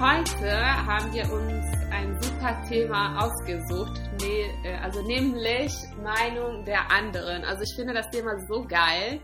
Heute 0.00 0.86
haben 0.86 1.12
wir 1.12 1.24
uns 1.24 1.66
ein 1.90 2.22
super 2.22 2.56
Thema 2.68 3.20
ausgesucht, 3.20 4.00
nee, 4.20 4.44
äh, 4.62 4.76
also 4.76 5.02
nämlich 5.02 5.72
Meinung 6.00 6.64
der 6.64 6.88
anderen. 6.92 7.44
Also 7.44 7.64
ich 7.64 7.74
finde 7.74 7.94
das 7.94 8.08
Thema 8.10 8.38
so 8.46 8.64
geil, 8.64 9.20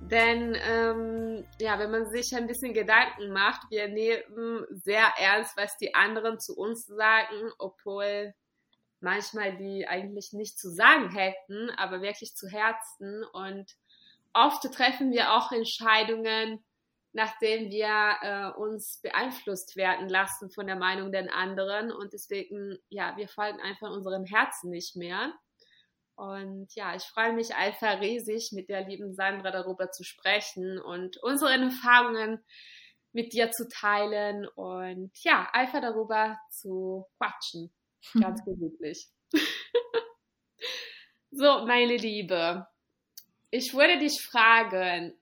denn 0.00 0.56
ähm, 0.66 1.46
ja, 1.60 1.78
wenn 1.78 1.90
man 1.90 2.08
sich 2.08 2.34
ein 2.34 2.46
bisschen 2.46 2.72
Gedanken 2.72 3.34
macht, 3.34 3.70
wir 3.70 3.88
nehmen 3.88 4.64
sehr 4.70 5.12
ernst, 5.18 5.54
was 5.58 5.76
die 5.76 5.94
anderen 5.94 6.40
zu 6.40 6.56
uns 6.56 6.86
sagen, 6.86 7.52
obwohl 7.58 8.32
manchmal 9.00 9.58
die 9.58 9.86
eigentlich 9.86 10.30
nicht 10.32 10.58
zu 10.58 10.70
sagen 10.70 11.10
hätten, 11.10 11.68
aber 11.76 12.00
wirklich 12.00 12.34
zu 12.34 12.48
Herzen 12.48 13.24
und 13.34 13.76
oft 14.32 14.62
treffen 14.72 15.12
wir 15.12 15.34
auch 15.34 15.52
Entscheidungen, 15.52 16.64
nachdem 17.12 17.70
wir 17.70 18.16
äh, 18.22 18.58
uns 18.58 19.00
beeinflusst 19.02 19.76
werden 19.76 20.08
lassen 20.08 20.50
von 20.50 20.66
der 20.66 20.76
Meinung 20.76 21.10
der 21.10 21.34
anderen 21.34 21.90
und 21.90 22.12
deswegen, 22.12 22.78
ja, 22.88 23.16
wir 23.16 23.28
folgen 23.28 23.60
einfach 23.60 23.90
unserem 23.90 24.24
Herzen 24.24 24.70
nicht 24.70 24.96
mehr. 24.96 25.32
Und 26.16 26.74
ja, 26.74 26.96
ich 26.96 27.04
freue 27.04 27.32
mich 27.32 27.54
einfach 27.54 28.00
riesig, 28.00 28.50
mit 28.52 28.68
der 28.68 28.84
lieben 28.84 29.14
Sandra 29.14 29.52
darüber 29.52 29.90
zu 29.90 30.02
sprechen 30.02 30.80
und 30.80 31.16
unsere 31.22 31.52
Erfahrungen 31.52 32.44
mit 33.12 33.32
dir 33.32 33.50
zu 33.52 33.68
teilen 33.68 34.46
und 34.48 35.12
ja, 35.22 35.48
einfach 35.52 35.80
darüber 35.80 36.38
zu 36.50 37.06
quatschen. 37.18 37.72
Ganz 38.20 38.44
gemütlich. 38.44 39.08
so, 41.30 41.66
meine 41.66 41.96
Liebe, 41.96 42.66
ich 43.50 43.72
würde 43.72 43.98
dich 43.98 44.20
fragen, 44.20 45.18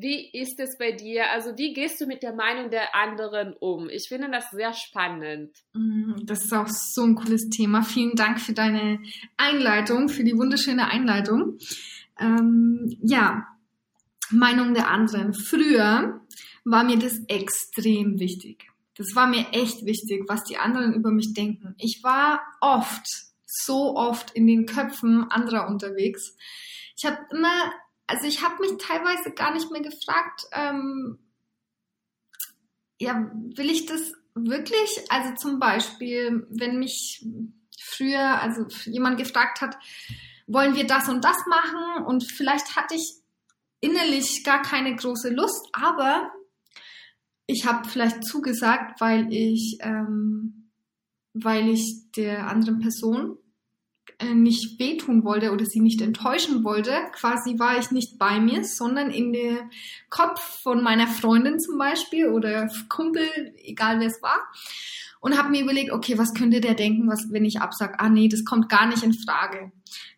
wie 0.00 0.30
ist 0.32 0.58
es 0.60 0.78
bei 0.78 0.92
dir? 0.92 1.30
Also 1.30 1.56
wie 1.56 1.72
gehst 1.72 2.00
du 2.00 2.06
mit 2.06 2.22
der 2.22 2.34
Meinung 2.34 2.70
der 2.70 2.94
anderen 2.94 3.54
um? 3.54 3.88
Ich 3.88 4.08
finde 4.08 4.30
das 4.30 4.50
sehr 4.50 4.72
spannend. 4.72 5.56
Mm, 5.74 6.14
das 6.24 6.44
ist 6.44 6.52
auch 6.52 6.68
so 6.68 7.02
ein 7.02 7.14
cooles 7.14 7.48
Thema. 7.50 7.82
Vielen 7.82 8.14
Dank 8.14 8.40
für 8.40 8.52
deine 8.52 9.00
Einleitung, 9.36 10.08
für 10.08 10.24
die 10.24 10.36
wunderschöne 10.36 10.88
Einleitung. 10.88 11.58
Ähm, 12.18 12.96
ja, 13.02 13.46
Meinung 14.30 14.74
der 14.74 14.90
anderen. 14.90 15.34
Früher 15.34 16.20
war 16.64 16.84
mir 16.84 16.98
das 16.98 17.20
extrem 17.28 18.18
wichtig. 18.18 18.70
Das 18.96 19.14
war 19.14 19.26
mir 19.26 19.46
echt 19.52 19.84
wichtig, 19.86 20.24
was 20.28 20.44
die 20.44 20.58
anderen 20.58 20.94
über 20.94 21.10
mich 21.10 21.32
denken. 21.34 21.74
Ich 21.78 22.00
war 22.02 22.40
oft, 22.60 23.06
so 23.46 23.96
oft 23.96 24.32
in 24.32 24.46
den 24.46 24.66
Köpfen 24.66 25.24
anderer 25.30 25.68
unterwegs 25.68 26.34
ich 26.98 27.06
habe 27.06 27.18
immer, 27.30 27.72
also 28.08 28.26
ich 28.26 28.42
habe 28.42 28.60
mich 28.60 28.72
teilweise 28.78 29.30
gar 29.32 29.52
nicht 29.52 29.70
mehr 29.70 29.82
gefragt, 29.82 30.46
ähm, 30.52 31.18
ja, 32.98 33.30
will 33.54 33.70
ich 33.70 33.86
das 33.86 34.12
wirklich? 34.34 34.90
Also 35.10 35.34
zum 35.36 35.60
Beispiel, 35.60 36.46
wenn 36.50 36.78
mich 36.78 37.24
früher, 37.80 38.40
also 38.40 38.66
jemand 38.86 39.18
gefragt 39.18 39.60
hat, 39.60 39.76
wollen 40.46 40.74
wir 40.74 40.86
das 40.86 41.08
und 41.08 41.22
das 41.22 41.36
machen? 41.46 42.04
Und 42.06 42.24
vielleicht 42.24 42.76
hatte 42.76 42.94
ich 42.94 43.14
innerlich 43.80 44.42
gar 44.42 44.62
keine 44.62 44.96
große 44.96 45.28
Lust, 45.28 45.68
aber 45.72 46.32
ich 47.46 47.66
habe 47.66 47.88
vielleicht 47.88 48.24
zugesagt, 48.24 49.00
weil 49.00 49.32
ich, 49.32 49.78
ähm, 49.80 50.70
weil 51.34 51.68
ich 51.68 52.10
der 52.16 52.48
anderen 52.48 52.80
Person 52.80 53.38
nicht 54.34 54.78
wehtun 54.78 55.24
wollte 55.24 55.52
oder 55.52 55.64
sie 55.64 55.80
nicht 55.80 56.00
enttäuschen 56.00 56.64
wollte. 56.64 56.92
Quasi 57.12 57.58
war 57.58 57.78
ich 57.78 57.90
nicht 57.90 58.18
bei 58.18 58.40
mir, 58.40 58.64
sondern 58.64 59.10
in 59.10 59.32
dem 59.32 59.70
Kopf 60.10 60.40
von 60.62 60.82
meiner 60.82 61.06
Freundin 61.06 61.58
zum 61.60 61.78
Beispiel 61.78 62.28
oder 62.28 62.68
Kumpel, 62.88 63.26
egal 63.62 64.00
wer 64.00 64.08
es 64.08 64.22
war. 64.22 64.38
Und 65.20 65.36
habe 65.36 65.50
mir 65.50 65.62
überlegt, 65.62 65.92
okay, 65.92 66.16
was 66.16 66.34
könnte 66.34 66.60
der 66.60 66.74
denken, 66.74 67.08
was, 67.08 67.26
wenn 67.30 67.44
ich 67.44 67.60
absag, 67.60 67.96
ah 67.98 68.08
nee, 68.08 68.28
das 68.28 68.44
kommt 68.44 68.68
gar 68.68 68.86
nicht 68.86 69.02
in 69.02 69.14
Frage. 69.14 69.72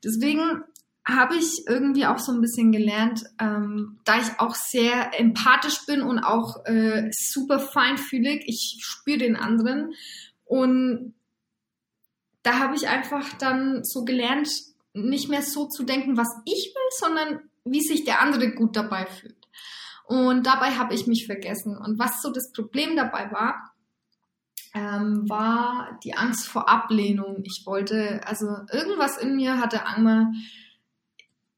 Deswegen 0.05 0.63
habe 1.07 1.37
ich 1.37 1.67
irgendwie 1.67 2.07
auch 2.07 2.19
so 2.19 2.33
ein 2.33 2.41
bisschen 2.41 2.73
gelernt, 2.73 3.25
ähm, 3.41 3.99
da 4.05 4.19
ich 4.19 4.39
auch 4.39 4.55
sehr 4.55 5.19
empathisch 5.19 5.87
bin 5.87 6.03
und 6.03 6.19
auch 6.19 6.65
äh, 6.67 7.11
super 7.11 7.59
feinfühlig, 7.59 8.43
ich 8.47 8.79
spüre 8.81 9.19
den 9.19 9.37
anderen 9.37 9.95
und 10.45 11.15
da 12.43 12.59
habe 12.59 12.75
ich 12.75 12.89
einfach 12.89 13.33
dann 13.35 13.85
so 13.85 14.05
gelernt, 14.05 14.49
nicht 14.93 15.29
mehr 15.29 15.43
so 15.43 15.67
zu 15.67 15.85
denken, 15.85 16.17
was 16.17 16.29
ich 16.45 16.73
will, 16.75 16.91
sondern 16.99 17.41
wie 17.65 17.81
sich 17.81 18.05
der 18.05 18.21
andere 18.21 18.53
gut 18.53 18.77
dabei 18.77 19.07
fühlt. 19.07 19.37
Und 20.05 20.47
dabei 20.47 20.73
habe 20.73 20.95
ich 20.95 21.07
mich 21.07 21.27
vergessen. 21.27 21.77
Und 21.77 21.99
was 21.99 22.21
so 22.21 22.33
das 22.33 22.51
Problem 22.53 22.97
dabei 22.97 23.31
war, 23.31 23.73
ähm, 24.75 25.29
war 25.29 25.99
die 26.03 26.15
Angst 26.15 26.49
vor 26.49 26.69
Ablehnung. 26.69 27.43
Ich 27.45 27.63
wollte, 27.65 28.21
also 28.27 28.47
irgendwas 28.73 29.19
in 29.19 29.37
mir 29.37 29.59
hatte 29.59 29.83
immer, 29.97 30.33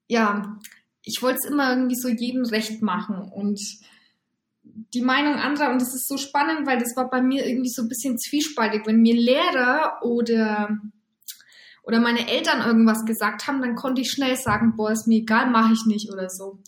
ja, 0.06 0.58
ich 1.02 1.22
wollte 1.22 1.38
es 1.42 1.50
immer 1.50 1.70
irgendwie 1.70 1.96
so 1.96 2.08
jedem 2.08 2.44
recht 2.44 2.82
machen. 2.82 3.16
Und 3.16 3.60
die 4.62 5.02
Meinung 5.02 5.34
anderer 5.34 5.70
und 5.70 5.80
das 5.80 5.94
ist 5.94 6.08
so 6.08 6.16
spannend, 6.16 6.66
weil 6.66 6.78
das 6.78 6.96
war 6.96 7.10
bei 7.10 7.20
mir 7.20 7.46
irgendwie 7.46 7.70
so 7.70 7.82
ein 7.82 7.88
bisschen 7.88 8.18
zwiespaltig. 8.18 8.82
Wenn 8.86 9.00
mir 9.00 9.14
Lehrer 9.14 9.98
oder 10.02 10.78
oder 11.82 11.98
meine 11.98 12.28
Eltern 12.28 12.64
irgendwas 12.64 13.04
gesagt 13.04 13.48
haben, 13.48 13.60
dann 13.60 13.74
konnte 13.74 14.02
ich 14.02 14.12
schnell 14.12 14.36
sagen, 14.36 14.76
boah, 14.76 14.92
ist 14.92 15.08
mir 15.08 15.18
egal, 15.18 15.50
mache 15.50 15.72
ich 15.72 15.84
nicht 15.84 16.12
oder 16.12 16.30
so. 16.30 16.60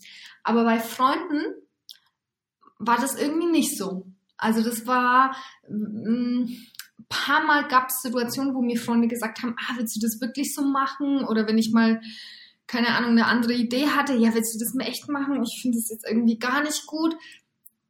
Aber 0.43 0.65
bei 0.65 0.81
Freunden 0.81 1.41
war 2.79 2.97
das 2.97 3.21
irgendwie 3.21 3.47
nicht 3.47 3.79
so. 3.79 4.07
Also 4.37 4.63
das 4.63 4.89
war 4.89 5.37
ein 5.69 6.43
mm, 6.43 6.57
paar 7.09 7.45
Mal 7.45 7.69
gab 7.69 7.91
es 7.91 8.03
Situationen, 8.03 8.55
wo 8.55 8.61
mir 8.61 8.79
Freunde 8.79 9.07
gesagt 9.07 9.43
haben, 9.43 9.55
ah, 9.57 9.75
willst 9.77 9.95
du 9.95 10.01
das 10.01 10.21
wirklich 10.21 10.53
so 10.53 10.63
machen? 10.63 11.25
Oder 11.25 11.47
wenn 11.47 11.59
ich 11.59 11.71
mal 11.73 12.01
keine 12.67 12.89
Ahnung, 12.89 13.11
eine 13.11 13.27
andere 13.27 13.53
Idee 13.53 13.89
hatte, 13.89 14.15
ja, 14.15 14.35
willst 14.35 14.55
du 14.55 14.59
das 14.59 14.75
mir 14.75 14.87
echt 14.87 15.09
machen? 15.09 15.43
Ich 15.43 15.61
finde 15.61 15.79
das 15.79 15.91
jetzt 15.91 16.07
irgendwie 16.09 16.39
gar 16.39 16.63
nicht 16.63 16.87
gut. 16.87 17.15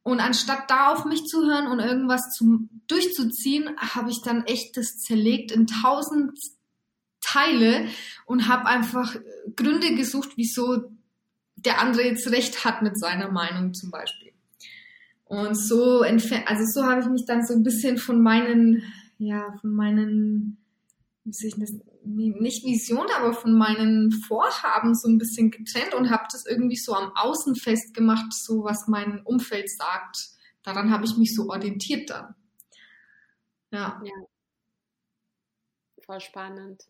Und 0.05 0.21
anstatt 0.21 0.71
da 0.71 0.93
auf 0.93 1.07
mich 1.07 1.25
zu 1.25 1.47
hören 1.47 1.67
und 1.67 1.81
irgendwas 1.81 2.31
zu, 2.37 2.69
durchzuziehen, 2.87 3.71
habe 3.79 4.11
ich 4.11 4.21
dann 4.23 4.45
echt 4.45 4.77
das 4.77 4.99
zerlegt 4.99 5.51
in 5.51 5.67
tausend 5.67 6.39
Teile 7.23 7.89
und 8.27 8.47
habe 8.47 8.67
einfach 8.67 9.17
Gründe 9.57 9.95
gesucht, 9.95 10.33
wieso 10.37 10.91
der 11.57 11.81
andere 11.81 12.05
jetzt 12.05 12.31
recht 12.31 12.67
hat 12.67 12.83
mit 12.83 12.99
seiner 12.99 13.33
Meinung 13.33 13.73
zum 13.73 13.91
Beispiel. 13.91 14.33
Und 15.25 15.55
so 15.55 16.03
also 16.03 16.65
so 16.67 16.87
habe 16.87 17.01
ich 17.01 17.07
mich 17.07 17.25
dann 17.25 17.47
so 17.47 17.55
ein 17.55 17.63
bisschen 17.63 17.97
von 17.97 18.23
meinen, 18.23 18.83
ja, 19.17 19.57
von 19.63 19.75
meinen, 19.75 20.59
wie 21.25 21.33
soll 21.33 21.49
ich 21.49 21.57
das, 21.57 21.73
nicht 22.05 22.65
Vision, 22.65 23.07
aber 23.17 23.33
von 23.33 23.57
meinen 23.57 24.13
Vorhaben 24.13 24.95
so 24.95 25.09
ein 25.09 25.19
bisschen 25.19 25.51
getrennt 25.51 25.95
und 25.95 26.11
habe 26.11 26.25
das 26.31 26.47
irgendwie 26.47 26.77
so 26.77 26.95
am 26.95 27.13
Außen 27.15 27.57
festgemacht, 27.57 28.33
so 28.33 28.65
was 28.65 28.87
mein 28.89 29.23
Umfeld 29.25 29.71
sagt. 29.71 30.31
Daran 30.63 30.91
habe 30.91 31.05
ich 31.05 31.17
mich 31.17 31.35
so 31.35 31.49
orientiert 31.49 32.11
dann. 32.11 32.35
Ja. 33.71 34.01
ja. 34.05 34.15
Voll 36.05 36.21
spannend. 36.21 36.85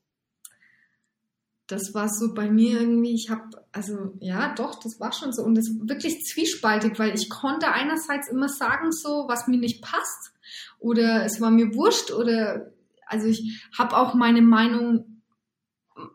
Das 1.67 1.95
war 1.95 2.11
so 2.11 2.35
bei 2.35 2.51
mir 2.51 2.81
irgendwie, 2.81 3.15
ich 3.15 3.31
habe, 3.31 3.65
also 3.73 4.15
ja, 4.21 4.55
doch, 4.55 4.79
das 4.81 5.01
war 5.01 5.13
schon 5.13 5.33
so 5.33 5.43
und 5.43 5.55
das 5.55 5.71
wirklich 5.87 6.23
zwiespaltig, 6.25 6.99
weil 6.99 7.15
ich 7.15 7.31
konnte 7.31 7.73
einerseits 7.73 8.29
immer 8.29 8.51
sagen, 8.51 8.93
so, 8.93 9.25
was 9.29 9.47
mir 9.47 9.57
nicht 9.57 9.83
passt 9.83 10.35
oder 10.79 11.25
es 11.25 11.41
war 11.41 11.51
mir 11.51 11.75
wurscht 11.75 12.11
oder 12.11 12.74
also 13.07 13.27
ich 13.29 13.69
habe 13.77 13.97
auch 13.97 14.15
meine 14.15 14.43
Meinung 14.43 15.23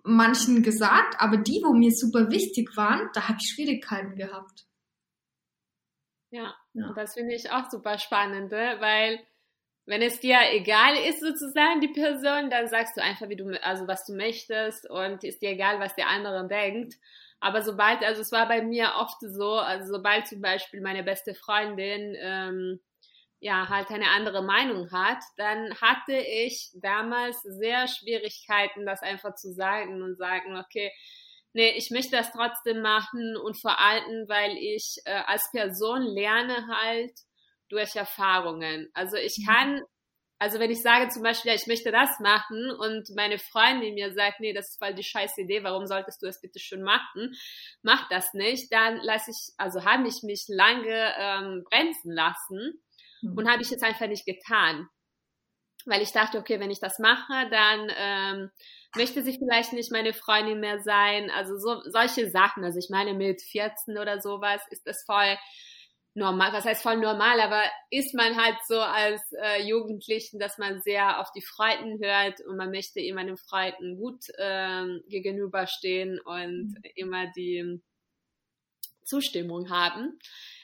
manchen 0.04 0.64
gesagt, 0.64 1.16
aber 1.20 1.38
die, 1.38 1.62
wo 1.64 1.74
mir 1.74 1.92
super 1.92 2.30
wichtig 2.32 2.76
waren, 2.76 3.10
da 3.14 3.28
habe 3.28 3.38
ich 3.42 3.50
Schwierigkeiten 3.50 4.16
gehabt. 4.16 4.66
Ja, 6.32 6.54
ja. 6.74 6.94
das 6.96 7.14
finde 7.14 7.34
ich 7.34 7.50
auch 7.52 7.70
super 7.70 7.98
spannend, 7.98 8.52
ne? 8.52 8.76
weil 8.80 9.20
wenn 9.86 10.04
es 10.04 10.20
dir 10.20 10.38
egal 10.52 10.96
ist 10.96 11.20
sozusagen 11.20 11.82
die 11.82 11.88
Person, 11.88 12.52
dann 12.52 12.68
sagst 12.68 12.96
du 12.96 13.02
einfach, 13.02 13.28
wie 13.30 13.36
du 13.36 13.60
also 13.64 13.88
was 13.88 14.06
du 14.06 14.14
möchtest 14.14 14.88
und 14.88 15.24
ist 15.24 15.42
dir 15.42 15.50
egal, 15.50 15.80
was 15.80 15.96
der 15.96 16.08
andere 16.08 16.48
denkt. 16.48 16.94
Aber 17.40 17.64
sobald, 17.64 18.04
also 18.04 18.22
es 18.22 18.32
war 18.32 18.48
bei 18.48 18.62
mir 18.62 18.92
oft 18.98 19.18
so, 19.22 19.54
also 19.54 19.94
sobald 19.94 20.28
zum 20.28 20.42
Beispiel 20.42 20.82
meine 20.82 21.04
beste 21.04 21.34
Freundin 21.34 22.16
ähm, 22.20 22.80
ja 23.40 23.70
halt 23.70 23.90
eine 23.90 24.10
andere 24.10 24.44
Meinung 24.44 24.92
hat, 24.92 25.24
dann 25.38 25.74
hatte 25.82 26.16
ich 26.16 26.72
damals 26.82 27.42
sehr 27.42 27.88
Schwierigkeiten, 27.88 28.86
das 28.86 29.02
einfach 29.02 29.36
zu 29.36 29.54
sagen 29.54 30.02
und 30.02 30.18
sagen, 30.18 30.58
okay, 30.58 30.92
nee, 31.54 31.72
ich 31.78 31.90
möchte 31.92 32.18
das 32.18 32.32
trotzdem 32.32 32.82
machen 32.82 33.38
und 33.38 33.60
vor 33.60 33.80
allem, 33.80 34.28
weil 34.28 34.58
ich 34.58 34.98
äh, 35.06 35.24
als 35.26 35.50
Person 35.52 36.04
lerne 36.04 36.68
halt 36.68 37.14
durch 37.70 37.96
Erfahrungen. 37.96 38.90
Also 38.94 39.16
ich 39.16 39.38
mhm. 39.40 39.46
kann 39.46 39.82
Also 40.42 40.60
wenn 40.60 40.72
ich 40.72 40.82
sage 40.82 41.10
zum 41.10 41.24
Beispiel, 41.24 41.52
ja, 41.52 41.56
ich 41.56 41.68
möchte 41.68 41.92
das 41.92 42.20
machen 42.20 42.72
und 42.72 43.10
meine 43.16 43.38
Freundin 43.40 43.94
mir 43.94 44.14
sagt, 44.14 44.40
nee, 44.40 44.54
das 44.54 44.70
ist 44.70 44.80
voll 44.80 44.94
die 44.94 45.04
scheiß 45.04 45.38
Idee, 45.38 45.64
warum 45.64 45.86
solltest 45.86 46.22
du 46.22 46.28
das 46.28 46.40
bitte 46.42 46.60
schön 46.60 46.82
machen? 46.82 47.36
Mach 47.84 48.08
das 48.10 48.34
nicht. 48.34 48.72
Dann 48.72 48.98
lasse 49.04 49.32
ich, 49.32 49.54
also 49.58 49.84
habe 49.84 50.08
ich 50.08 50.24
mich 50.24 50.46
lange 50.48 51.14
ähm, 51.18 51.64
bremsen 51.70 52.14
lassen. 52.14 52.82
Und 53.22 53.50
habe 53.50 53.62
ich 53.62 53.70
jetzt 53.70 53.84
einfach 53.84 54.08
nicht 54.08 54.26
getan. 54.26 54.88
Weil 55.86 56.02
ich 56.02 56.12
dachte, 56.12 56.38
okay, 56.38 56.60
wenn 56.60 56.72
ich 56.72 56.80
das 56.80 57.00
mache, 57.00 57.50
dann 57.50 57.92
ähm, 57.98 58.52
möchte 58.96 59.24
sie 59.24 59.38
vielleicht 59.38 59.74
nicht 59.74 59.92
meine 59.92 60.14
Freundin 60.14 60.60
mehr 60.60 60.82
sein. 60.82 61.32
Also 61.32 61.58
so 61.58 61.82
solche 61.90 62.30
Sachen. 62.30 62.64
Also 62.64 62.80
ich 62.80 62.90
meine, 62.90 63.14
mit 63.14 63.42
14 63.42 63.98
oder 63.98 64.20
sowas 64.22 64.62
ist 64.70 64.86
das 64.86 65.04
voll 65.06 65.38
normal, 66.16 66.52
was 66.54 66.66
heißt 66.66 66.84
voll 66.84 66.98
normal, 66.98 67.40
aber 67.40 67.64
ist 67.92 68.14
man 68.14 68.36
halt 68.36 68.58
so 68.68 68.80
als 68.80 69.22
äh, 69.42 69.64
Jugendlichen, 69.64 70.40
dass 70.40 70.58
man 70.58 70.82
sehr 70.82 71.20
auf 71.20 71.32
die 71.32 71.42
Freuden 71.42 72.00
hört 72.04 72.42
und 72.42 72.58
man 72.58 72.72
möchte 72.72 73.00
immer 73.00 73.24
den 73.24 73.38
Freuden 73.38 73.98
gut 73.98 74.26
äh, 74.38 75.00
gegenüberstehen 75.08 76.20
und 76.20 76.76
mhm. 76.76 76.84
immer 76.96 77.32
die 77.36 77.82
Zustimmung 79.06 79.70
haben. 79.70 80.20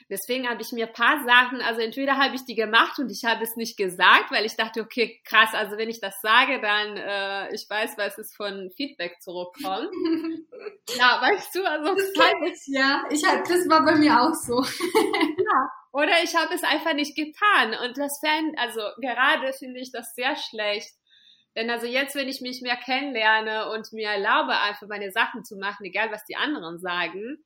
Deswegen 0.08 0.48
habe 0.48 0.62
ich 0.62 0.72
mir 0.72 0.86
paar 0.86 1.24
Sachen, 1.26 1.62
also 1.62 1.82
entweder 1.82 2.18
habe 2.18 2.36
ich 2.36 2.46
die 2.46 2.54
gemacht 2.54 3.00
und 3.00 3.10
ich 3.10 3.26
habe 3.26 3.44
es 3.44 3.56
nicht 3.56 3.76
gesagt, 3.76 4.30
weil 4.30 4.46
ich 4.46 4.56
dachte, 4.56 4.82
okay, 4.82 5.20
krass, 5.26 5.50
also 5.54 5.78
wenn 5.78 5.90
ich 5.90 6.00
das 6.00 6.22
sage, 6.22 6.62
dann 6.62 6.98
äh, 6.98 7.56
ich 7.56 7.68
weiß, 7.68 7.98
was 7.98 8.16
es 8.20 8.36
von 8.36 8.70
Feedback 8.78 9.20
zurückkommt. 9.20 9.90
ja, 10.98 11.20
weißt 11.22 11.56
du, 11.56 11.64
also 11.64 11.96
das 11.96 12.12
ich, 12.12 12.76
ja, 12.76 13.04
ich 13.10 13.26
hab, 13.26 13.44
das 13.46 13.68
war 13.68 13.84
bei 13.84 13.96
mir 13.96 14.22
auch 14.22 14.36
so. 14.36 14.62
ja. 15.38 15.70
Oder 15.92 16.22
ich 16.24 16.36
habe 16.36 16.54
es 16.54 16.64
einfach 16.64 16.94
nicht 16.94 17.16
getan 17.16 17.74
und 17.84 17.98
das 17.98 18.20
fände, 18.20 18.56
also 18.60 18.82
gerade 19.02 19.54
finde 19.54 19.80
ich 19.80 19.92
das 19.92 20.14
sehr 20.14 20.36
schlecht. 20.36 20.92
Denn 21.56 21.70
also 21.70 21.88
jetzt, 21.88 22.16
wenn 22.16 22.28
ich 22.28 22.42
mich 22.42 22.62
mehr 22.62 22.76
kennenlerne 22.76 23.72
und 23.72 23.92
mir 23.94 24.10
erlaube, 24.10 24.60
einfach 24.60 24.88
meine 24.88 25.12
Sachen 25.12 25.46
zu 25.46 25.56
machen, 25.56 25.86
egal 25.86 26.12
was 26.12 26.26
die 26.26 26.36
anderen 26.36 26.80
sagen, 26.80 27.38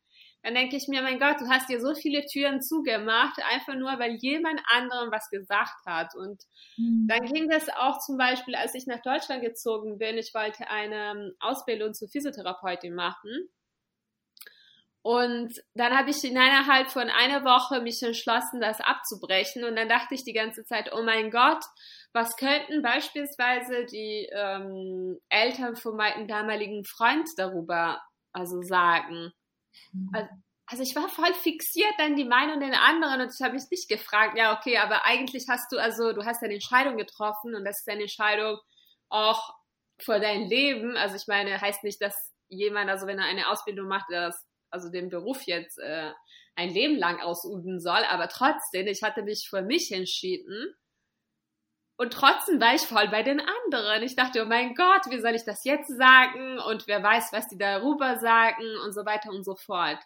dann 0.41 0.56
denke 0.56 0.77
ich 0.77 0.88
mir, 0.88 1.01
mein 1.01 1.19
Gott, 1.19 1.41
du 1.41 1.50
hast 1.50 1.69
dir 1.69 1.81
so 1.81 1.94
viele 1.95 2.25
Türen 2.25 2.62
zugemacht, 2.62 3.38
einfach 3.51 3.75
nur, 3.75 4.00
weil 4.00 4.15
jemand 4.21 4.62
anderem 4.74 5.12
was 5.12 5.30
gesagt 5.30 5.86
hat. 5.86 6.15
Und 6.15 6.41
mhm. 6.77 7.07
dann 7.07 7.25
ging 7.25 7.50
das 7.50 7.68
auch 7.69 8.00
zum 8.00 8.18
Beispiel, 8.18 8.56
als 8.56 8.74
ich 8.74 8.88
nach 8.88 9.01
Deutschland 9.01 9.41
gezogen 9.41 9.97
bin, 9.97 10.18
ich 10.18 10.33
wollte 10.33 10.69
eine 10.69 11.12
ähm, 11.12 11.31
Ausbildung 11.39 11.94
zur 11.94 12.07
Physiotherapeutin 12.07 12.95
machen. 12.95 13.50
Und 15.01 15.53
dann 15.75 15.97
habe 15.97 16.09
ich 16.09 16.24
innerhalb 16.24 16.89
von 16.89 17.09
einer 17.09 17.44
Woche 17.44 17.81
mich 17.81 18.01
entschlossen, 18.03 18.59
das 18.59 18.81
abzubrechen. 18.81 19.63
Und 19.63 19.75
dann 19.75 19.89
dachte 19.89 20.13
ich 20.13 20.24
die 20.24 20.33
ganze 20.33 20.63
Zeit, 20.65 20.92
oh 20.94 21.03
mein 21.03 21.31
Gott, 21.31 21.63
was 22.13 22.35
könnten 22.35 22.81
beispielsweise 22.81 23.85
die 23.85 24.30
ähm, 24.31 25.19
Eltern 25.30 25.75
von 25.75 25.95
meinem 25.95 26.27
damaligen 26.27 26.83
Freund 26.83 27.27
darüber 27.38 28.01
also 28.33 28.62
sagen? 28.62 29.31
Mhm. 29.93 30.09
Also, 30.13 30.29
also 30.65 30.83
ich 30.83 30.95
war 30.95 31.09
voll 31.09 31.33
fixiert 31.33 31.95
an 31.97 32.15
die 32.15 32.25
Meinung 32.25 32.59
der 32.59 32.81
anderen 32.83 33.21
und 33.21 33.33
ich 33.33 33.41
habe 33.41 33.55
mich 33.55 33.63
nicht 33.71 33.89
gefragt, 33.89 34.37
ja, 34.37 34.55
okay, 34.55 34.77
aber 34.77 35.03
eigentlich 35.03 35.45
hast 35.49 35.71
du, 35.71 35.77
also 35.77 36.13
du 36.13 36.23
hast 36.25 36.43
eine 36.43 36.53
Entscheidung 36.53 36.95
getroffen 36.95 37.55
und 37.55 37.65
das 37.65 37.79
ist 37.79 37.89
eine 37.89 38.03
Entscheidung 38.03 38.59
auch 39.09 39.55
für 39.99 40.19
dein 40.19 40.47
Leben. 40.47 40.95
Also 40.95 41.15
ich 41.15 41.25
meine, 41.27 41.59
heißt 41.59 41.83
nicht, 41.83 41.99
dass 42.01 42.33
jemand, 42.49 42.89
also 42.89 43.07
wenn 43.07 43.17
er 43.17 43.25
eine 43.25 43.49
Ausbildung 43.49 43.87
macht, 43.87 44.05
das, 44.11 44.45
also 44.69 44.91
den 44.91 45.09
Beruf 45.09 45.41
jetzt 45.43 45.79
äh, 45.79 46.11
ein 46.55 46.69
Leben 46.69 46.97
lang 46.97 47.19
ausüben 47.19 47.79
soll, 47.79 48.03
aber 48.07 48.27
trotzdem, 48.27 48.85
ich 48.85 49.01
hatte 49.01 49.23
mich 49.23 49.47
für 49.49 49.63
mich 49.63 49.91
entschieden 49.91 50.75
und 51.99 52.13
trotzdem 52.13 52.61
war 52.61 52.73
ich 52.73 52.83
voll 52.83 53.09
bei 53.09 53.23
den 53.23 53.41
anderen. 53.41 54.03
Ich 54.03 54.15
dachte, 54.15 54.41
oh 54.41 54.45
mein 54.45 54.73
Gott, 54.73 55.01
wie 55.09 55.19
soll 55.19 55.35
ich 55.35 55.43
das 55.43 55.65
jetzt 55.65 55.89
sagen? 55.89 56.57
Und 56.57 56.87
wer 56.87 57.03
weiß, 57.03 57.33
was 57.33 57.49
die 57.49 57.57
darüber 57.57 58.17
sagen 58.19 58.63
und 58.85 58.93
so 58.93 59.05
weiter 59.05 59.31
und 59.31 59.43
so 59.43 59.57
fort. 59.57 59.99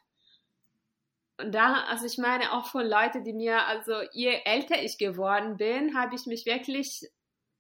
Und 1.38 1.54
da, 1.54 1.84
also 1.84 2.08
ich 2.08 2.18
meine 2.18 2.52
auch 2.52 2.66
von 2.66 2.88
Leuten, 2.88 3.24
die 3.24 3.34
mir, 3.34 3.68
also 3.68 3.94
je 4.12 4.42
älter 4.44 4.82
ich 4.82 4.98
geworden 4.98 5.58
bin, 5.58 5.96
habe 5.96 6.16
ich 6.16 6.26
mich 6.26 6.48
wirklich, 6.48 7.02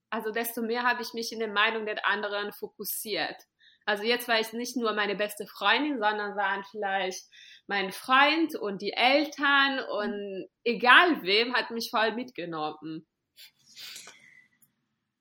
also 0.10 0.32
desto 0.32 0.64
mehr 0.64 0.82
habe 0.82 1.04
ich 1.04 1.14
mich 1.14 1.32
in 1.32 1.38
der 1.38 1.54
Meinung 1.54 1.86
der 1.86 2.04
anderen 2.08 2.54
fokussiert. 2.54 3.38
Also 3.86 4.02
jetzt 4.02 4.28
war 4.28 4.40
ich 4.40 4.52
nicht 4.52 4.76
nur 4.76 4.94
meine 4.94 5.16
beste 5.16 5.46
Freundin, 5.46 6.00
sondern 6.00 6.36
waren 6.36 6.64
vielleicht 6.72 7.28
mein 7.68 7.92
Freund 7.92 8.56
und 8.56 8.82
die 8.82 8.94
Eltern 8.94 9.80
und 9.92 10.50
egal 10.64 11.22
wem 11.22 11.54
hat 11.54 11.70
mich 11.70 11.92
voll 11.92 12.14
mitgenommen. 12.14 13.06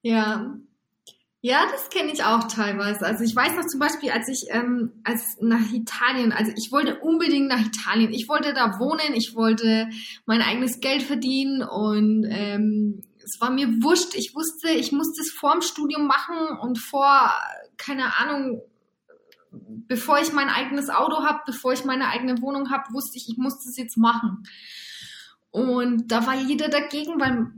Ja. 0.03 0.59
Ja, 1.45 1.67
das 1.73 1.91
kenne 1.91 2.13
ich 2.13 2.23
auch 2.23 2.45
teilweise. 2.45 3.05
Also 3.05 3.25
ich 3.25 3.35
weiß 3.35 3.57
noch 3.57 3.67
zum 3.67 3.81
Beispiel, 3.81 4.13
als 4.13 4.29
ich 4.29 4.47
ähm, 4.51 4.93
als 5.03 5.39
nach 5.41 5.73
Italien, 5.73 6.31
also 6.31 6.53
ich 6.57 6.71
wollte 6.71 7.01
unbedingt 7.01 7.49
nach 7.49 7.61
Italien. 7.67 8.13
Ich 8.13 8.29
wollte 8.29 8.55
da 8.55 8.79
wohnen, 8.79 9.15
ich 9.15 9.35
wollte 9.35 9.89
mein 10.25 10.41
eigenes 10.41 10.79
Geld 10.79 11.03
verdienen 11.03 11.63
und 11.63 12.25
ähm, 12.31 13.03
es 13.25 13.41
war 13.41 13.51
mir 13.51 13.67
wurscht. 13.83 14.15
Ich 14.15 14.37
wusste, 14.37 14.71
ich 14.71 14.93
musste 14.93 15.21
es 15.21 15.33
vorm 15.33 15.63
Studium 15.63 16.07
machen 16.07 16.59
und 16.61 16.79
vor, 16.79 17.33
keine 17.77 18.17
Ahnung, 18.19 18.63
bevor 19.51 20.21
ich 20.21 20.33
mein 20.33 20.49
eigenes 20.49 20.91
Auto 20.91 21.25
habe, 21.25 21.41
bevor 21.45 21.73
ich 21.73 21.85
meine 21.85 22.09
eigene 22.09 22.41
Wohnung 22.41 22.71
habe, 22.71 22.93
wusste 22.93 23.19
ich, 23.19 23.29
ich 23.29 23.37
musste 23.37 23.69
es 23.69 23.77
jetzt 23.77 23.97
machen. 23.97 24.45
Und 25.51 26.11
da 26.11 26.27
war 26.27 26.35
jeder 26.35 26.69
dagegen, 26.69 27.21
weil 27.21 27.53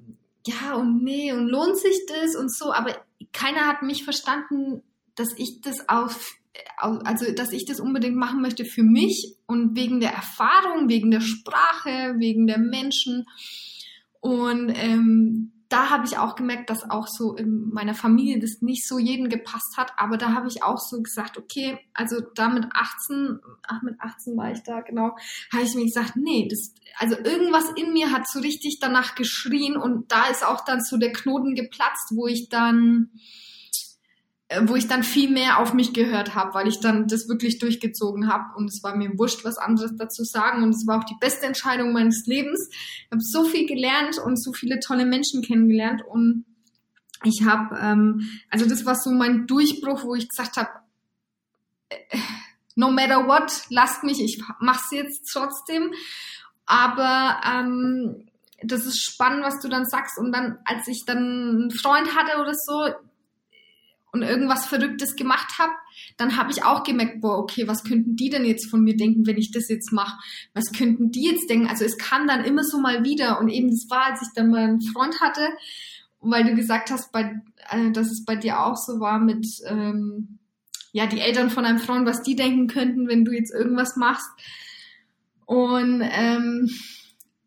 ja 0.46 0.74
und 0.74 1.02
nee 1.02 1.32
und 1.32 1.48
lohnt 1.48 1.78
sich 1.78 2.06
das 2.06 2.36
und 2.36 2.52
so, 2.52 2.72
aber 2.72 2.96
keiner 3.32 3.66
hat 3.66 3.82
mich 3.82 4.04
verstanden, 4.04 4.82
dass 5.14 5.32
ich 5.36 5.60
das 5.60 5.88
auf 5.88 6.34
also 6.78 7.32
dass 7.32 7.52
ich 7.52 7.64
das 7.64 7.80
unbedingt 7.80 8.16
machen 8.16 8.40
möchte 8.40 8.64
für 8.64 8.82
mich 8.82 9.34
und 9.46 9.76
wegen 9.76 10.00
der 10.00 10.12
Erfahrung, 10.12 10.88
wegen 10.88 11.10
der 11.10 11.20
Sprache, 11.20 12.14
wegen 12.18 12.46
der 12.46 12.58
Menschen. 12.58 13.26
Und 14.20 14.72
ähm, 14.76 15.52
da 15.74 15.90
habe 15.90 16.06
ich 16.06 16.18
auch 16.18 16.36
gemerkt, 16.36 16.70
dass 16.70 16.88
auch 16.88 17.08
so 17.08 17.34
in 17.34 17.70
meiner 17.70 17.94
Familie 17.94 18.38
das 18.38 18.62
nicht 18.62 18.86
so 18.86 19.00
jeden 19.00 19.28
gepasst 19.28 19.76
hat. 19.76 19.92
Aber 19.96 20.16
da 20.16 20.32
habe 20.32 20.46
ich 20.46 20.62
auch 20.62 20.78
so 20.78 21.02
gesagt, 21.02 21.36
okay, 21.36 21.80
also 21.94 22.20
da 22.36 22.48
mit 22.48 22.66
18, 22.72 23.40
ach 23.66 23.82
mit 23.82 24.00
18 24.00 24.36
war 24.36 24.52
ich 24.52 24.62
da, 24.62 24.82
genau, 24.82 25.16
habe 25.52 25.64
ich 25.64 25.74
mir 25.74 25.84
gesagt, 25.84 26.14
nee, 26.14 26.46
das, 26.48 26.74
also 26.98 27.16
irgendwas 27.16 27.64
in 27.74 27.92
mir 27.92 28.12
hat 28.12 28.28
so 28.28 28.38
richtig 28.38 28.78
danach 28.80 29.16
geschrien 29.16 29.76
und 29.76 30.12
da 30.12 30.26
ist 30.26 30.46
auch 30.46 30.64
dann 30.64 30.80
so 30.80 30.96
der 30.96 31.12
Knoten 31.12 31.56
geplatzt, 31.56 32.12
wo 32.14 32.28
ich 32.28 32.48
dann 32.48 33.10
wo 34.62 34.76
ich 34.76 34.88
dann 34.88 35.02
viel 35.02 35.30
mehr 35.30 35.58
auf 35.58 35.74
mich 35.74 35.92
gehört 35.92 36.34
habe, 36.34 36.54
weil 36.54 36.68
ich 36.68 36.80
dann 36.80 37.06
das 37.06 37.28
wirklich 37.28 37.58
durchgezogen 37.58 38.28
habe 38.28 38.56
und 38.56 38.66
es 38.66 38.82
war 38.82 38.96
mir 38.96 39.10
wurscht, 39.18 39.44
was 39.44 39.58
anderes 39.58 39.92
dazu 39.96 40.24
sagen 40.24 40.62
und 40.62 40.70
es 40.70 40.86
war 40.86 41.00
auch 41.00 41.04
die 41.04 41.16
beste 41.20 41.46
Entscheidung 41.46 41.92
meines 41.92 42.26
Lebens. 42.26 42.68
Ich 42.70 43.10
habe 43.10 43.20
so 43.20 43.44
viel 43.44 43.66
gelernt 43.66 44.18
und 44.18 44.42
so 44.42 44.52
viele 44.52 44.80
tolle 44.80 45.06
Menschen 45.06 45.42
kennengelernt 45.42 46.02
und 46.06 46.44
ich 47.24 47.44
habe, 47.44 47.78
ähm, 47.80 48.28
also 48.50 48.68
das 48.68 48.84
war 48.84 48.94
so 48.94 49.10
mein 49.10 49.46
Durchbruch, 49.46 50.04
wo 50.04 50.14
ich 50.14 50.28
gesagt 50.28 50.56
habe, 50.56 50.70
äh, 51.88 52.18
no 52.74 52.90
matter 52.90 53.26
what, 53.26 53.62
lasst 53.70 54.02
mich, 54.04 54.20
ich 54.20 54.42
mach's 54.60 54.90
jetzt 54.90 55.30
trotzdem, 55.32 55.92
aber 56.66 57.40
ähm, 57.46 58.26
das 58.62 58.86
ist 58.86 59.02
spannend, 59.02 59.44
was 59.44 59.60
du 59.60 59.68
dann 59.68 59.86
sagst 59.86 60.18
und 60.18 60.32
dann, 60.32 60.58
als 60.64 60.88
ich 60.88 61.04
dann 61.06 61.18
einen 61.18 61.70
Freund 61.70 62.14
hatte 62.16 62.40
oder 62.40 62.54
so, 62.54 62.88
und 64.14 64.22
irgendwas 64.22 64.66
Verrücktes 64.66 65.16
gemacht 65.16 65.58
habe, 65.58 65.72
dann 66.16 66.36
habe 66.36 66.52
ich 66.52 66.64
auch 66.64 66.84
gemerkt, 66.84 67.20
boah, 67.20 67.38
okay, 67.38 67.66
was 67.66 67.82
könnten 67.82 68.14
die 68.14 68.30
denn 68.30 68.44
jetzt 68.44 68.70
von 68.70 68.82
mir 68.82 68.96
denken, 68.96 69.26
wenn 69.26 69.36
ich 69.36 69.50
das 69.50 69.68
jetzt 69.68 69.92
mache? 69.92 70.16
Was 70.54 70.72
könnten 70.72 71.10
die 71.10 71.24
jetzt 71.24 71.50
denken? 71.50 71.66
Also 71.66 71.84
es 71.84 71.98
kam 71.98 72.28
dann 72.28 72.44
immer 72.44 72.62
so 72.62 72.78
mal 72.78 73.04
wieder 73.04 73.40
und 73.40 73.48
eben 73.48 73.70
das 73.70 73.86
war, 73.90 74.12
als 74.12 74.22
ich 74.22 74.28
dann 74.34 74.50
meinen 74.50 74.80
Freund 74.80 75.20
hatte, 75.20 75.48
weil 76.20 76.44
du 76.44 76.54
gesagt 76.54 76.90
hast, 76.90 77.10
bei, 77.10 77.40
äh, 77.70 77.90
dass 77.90 78.06
es 78.06 78.24
bei 78.24 78.36
dir 78.36 78.64
auch 78.64 78.76
so 78.76 79.00
war 79.00 79.18
mit 79.18 79.46
ähm, 79.66 80.38
ja 80.92 81.06
die 81.06 81.20
Eltern 81.20 81.50
von 81.50 81.64
einem 81.64 81.78
Freund, 81.78 82.06
was 82.06 82.22
die 82.22 82.36
denken 82.36 82.68
könnten, 82.68 83.08
wenn 83.08 83.24
du 83.24 83.32
jetzt 83.32 83.52
irgendwas 83.52 83.96
machst. 83.96 84.30
Und 85.44 86.02
ähm, 86.02 86.70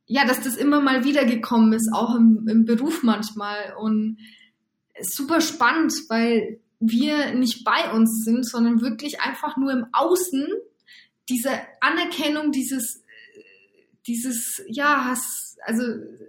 ja, 0.05 0.25
dass 0.25 0.41
das 0.41 0.57
immer 0.57 0.81
mal 0.81 1.05
wieder 1.05 1.25
gekommen 1.25 1.71
ist, 1.73 1.89
auch 1.93 2.15
im, 2.15 2.45
im 2.47 2.65
Beruf 2.65 3.03
manchmal 3.03 3.73
und 3.79 4.17
super 5.01 5.41
spannend, 5.41 5.93
weil 6.09 6.59
wir 6.79 7.33
nicht 7.33 7.63
bei 7.63 7.91
uns 7.91 8.23
sind, 8.23 8.47
sondern 8.47 8.81
wirklich 8.81 9.19
einfach 9.19 9.57
nur 9.57 9.71
im 9.71 9.85
Außen 9.93 10.47
diese 11.29 11.51
Anerkennung, 11.81 12.51
dieses, 12.51 13.03
dieses, 14.05 14.63
ja, 14.67 15.05
hast, 15.05 15.57
also 15.65 15.83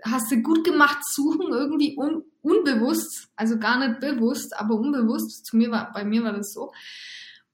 hast 0.05 0.31
du 0.31 0.43
gut 0.43 0.65
gemacht, 0.65 0.99
suchen 1.13 1.53
irgendwie 1.53 1.97
un, 1.97 2.25
unbewusst, 2.43 3.29
also 3.37 3.59
gar 3.59 3.79
nicht 3.79 4.01
bewusst, 4.01 4.59
aber 4.59 4.75
unbewusst. 4.75 5.47
Zu 5.47 5.57
mir 5.57 5.71
war, 5.71 5.93
bei 5.93 6.05
mir 6.05 6.25
war 6.25 6.33
das 6.33 6.53
so. 6.53 6.73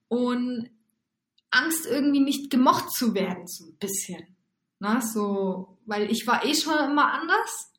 Und 0.09 0.71
Angst 1.50 1.87
irgendwie 1.87 2.21
nicht 2.21 2.50
gemocht 2.50 2.92
zu 2.92 3.14
werden, 3.14 3.47
so 3.47 3.66
ein 3.66 3.76
bisschen. 3.76 4.37
Na, 4.78 5.00
so, 5.00 5.78
weil 5.87 6.11
ich 6.11 6.26
war 6.26 6.44
eh 6.44 6.54
schon 6.54 6.76
immer 6.90 7.12
anders 7.12 7.74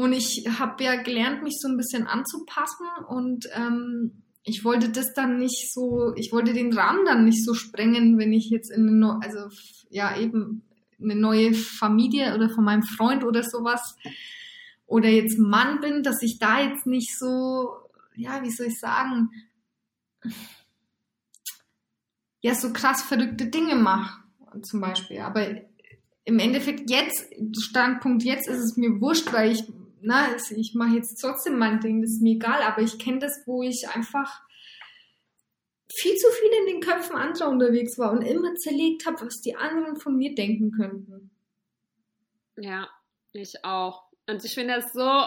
Und 0.00 0.14
ich 0.14 0.46
habe 0.58 0.82
ja 0.82 1.02
gelernt, 1.02 1.42
mich 1.42 1.58
so 1.60 1.68
ein 1.68 1.76
bisschen 1.76 2.06
anzupassen 2.06 2.86
und 3.06 3.46
ähm, 3.52 4.22
ich 4.44 4.64
wollte 4.64 4.88
das 4.88 5.12
dann 5.12 5.38
nicht 5.38 5.74
so, 5.74 6.14
ich 6.16 6.32
wollte 6.32 6.54
den 6.54 6.72
Rahmen 6.72 7.04
dann 7.04 7.26
nicht 7.26 7.44
so 7.44 7.52
sprengen, 7.52 8.16
wenn 8.16 8.32
ich 8.32 8.48
jetzt 8.48 8.70
in 8.70 8.88
eine, 8.88 9.20
also 9.22 9.54
ja 9.90 10.16
eben 10.16 10.62
eine 10.98 11.16
neue 11.16 11.52
Familie 11.52 12.34
oder 12.34 12.48
von 12.48 12.64
meinem 12.64 12.82
Freund 12.82 13.24
oder 13.24 13.42
sowas 13.42 13.94
oder 14.86 15.10
jetzt 15.10 15.38
Mann 15.38 15.82
bin, 15.82 16.02
dass 16.02 16.22
ich 16.22 16.38
da 16.38 16.62
jetzt 16.62 16.86
nicht 16.86 17.18
so, 17.18 17.68
ja, 18.16 18.42
wie 18.42 18.50
soll 18.50 18.68
ich 18.68 18.80
sagen, 18.80 19.28
ja, 22.40 22.54
so 22.54 22.72
krass 22.72 23.02
verrückte 23.02 23.48
Dinge 23.48 23.74
mache, 23.74 24.22
zum 24.62 24.80
Beispiel. 24.80 25.20
Aber 25.20 25.46
im 26.24 26.38
Endeffekt 26.38 26.88
jetzt, 26.88 27.26
Standpunkt 27.60 28.22
jetzt 28.22 28.48
ist 28.48 28.64
es 28.64 28.78
mir 28.78 28.98
wurscht, 29.02 29.30
weil 29.34 29.52
ich, 29.52 29.64
na, 30.02 30.34
ich 30.34 30.74
mache 30.74 30.96
jetzt 30.96 31.20
trotzdem 31.20 31.58
mein 31.58 31.80
Ding, 31.80 32.02
das 32.02 32.12
ist 32.12 32.22
mir 32.22 32.34
egal, 32.34 32.62
aber 32.62 32.82
ich 32.82 32.98
kenne 32.98 33.18
das, 33.18 33.42
wo 33.46 33.62
ich 33.62 33.88
einfach 33.88 34.40
viel 35.92 36.14
zu 36.14 36.28
viel 36.30 36.50
in 36.60 36.66
den 36.66 36.80
Köpfen 36.80 37.16
anderer 37.16 37.48
unterwegs 37.48 37.98
war 37.98 38.12
und 38.12 38.22
immer 38.22 38.54
zerlegt 38.54 39.06
habe, 39.06 39.26
was 39.26 39.40
die 39.40 39.56
anderen 39.56 39.96
von 39.96 40.16
mir 40.16 40.34
denken 40.34 40.70
könnten. 40.70 41.30
Ja, 42.56 42.88
ich 43.32 43.64
auch. 43.64 44.04
Und 44.28 44.44
ich 44.44 44.54
finde 44.54 44.74
das 44.76 44.92
so 44.92 45.26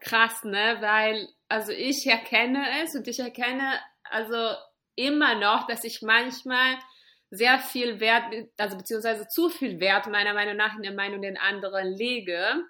krass, 0.00 0.44
ne, 0.44 0.78
weil, 0.80 1.28
also 1.48 1.72
ich 1.72 2.06
erkenne 2.06 2.64
es 2.82 2.94
und 2.94 3.06
ich 3.08 3.18
erkenne, 3.18 3.78
also 4.04 4.56
immer 4.94 5.34
noch, 5.38 5.66
dass 5.66 5.84
ich 5.84 6.00
manchmal 6.02 6.78
sehr 7.30 7.58
viel 7.58 8.00
Wert, 8.00 8.24
also 8.56 8.76
beziehungsweise 8.76 9.26
zu 9.28 9.50
viel 9.50 9.80
Wert 9.80 10.06
meiner 10.06 10.32
Meinung 10.32 10.56
nach 10.56 10.76
in 10.76 10.82
der 10.82 10.94
Meinung 10.94 11.20
den 11.22 11.36
anderen 11.36 11.92
lege 11.92 12.64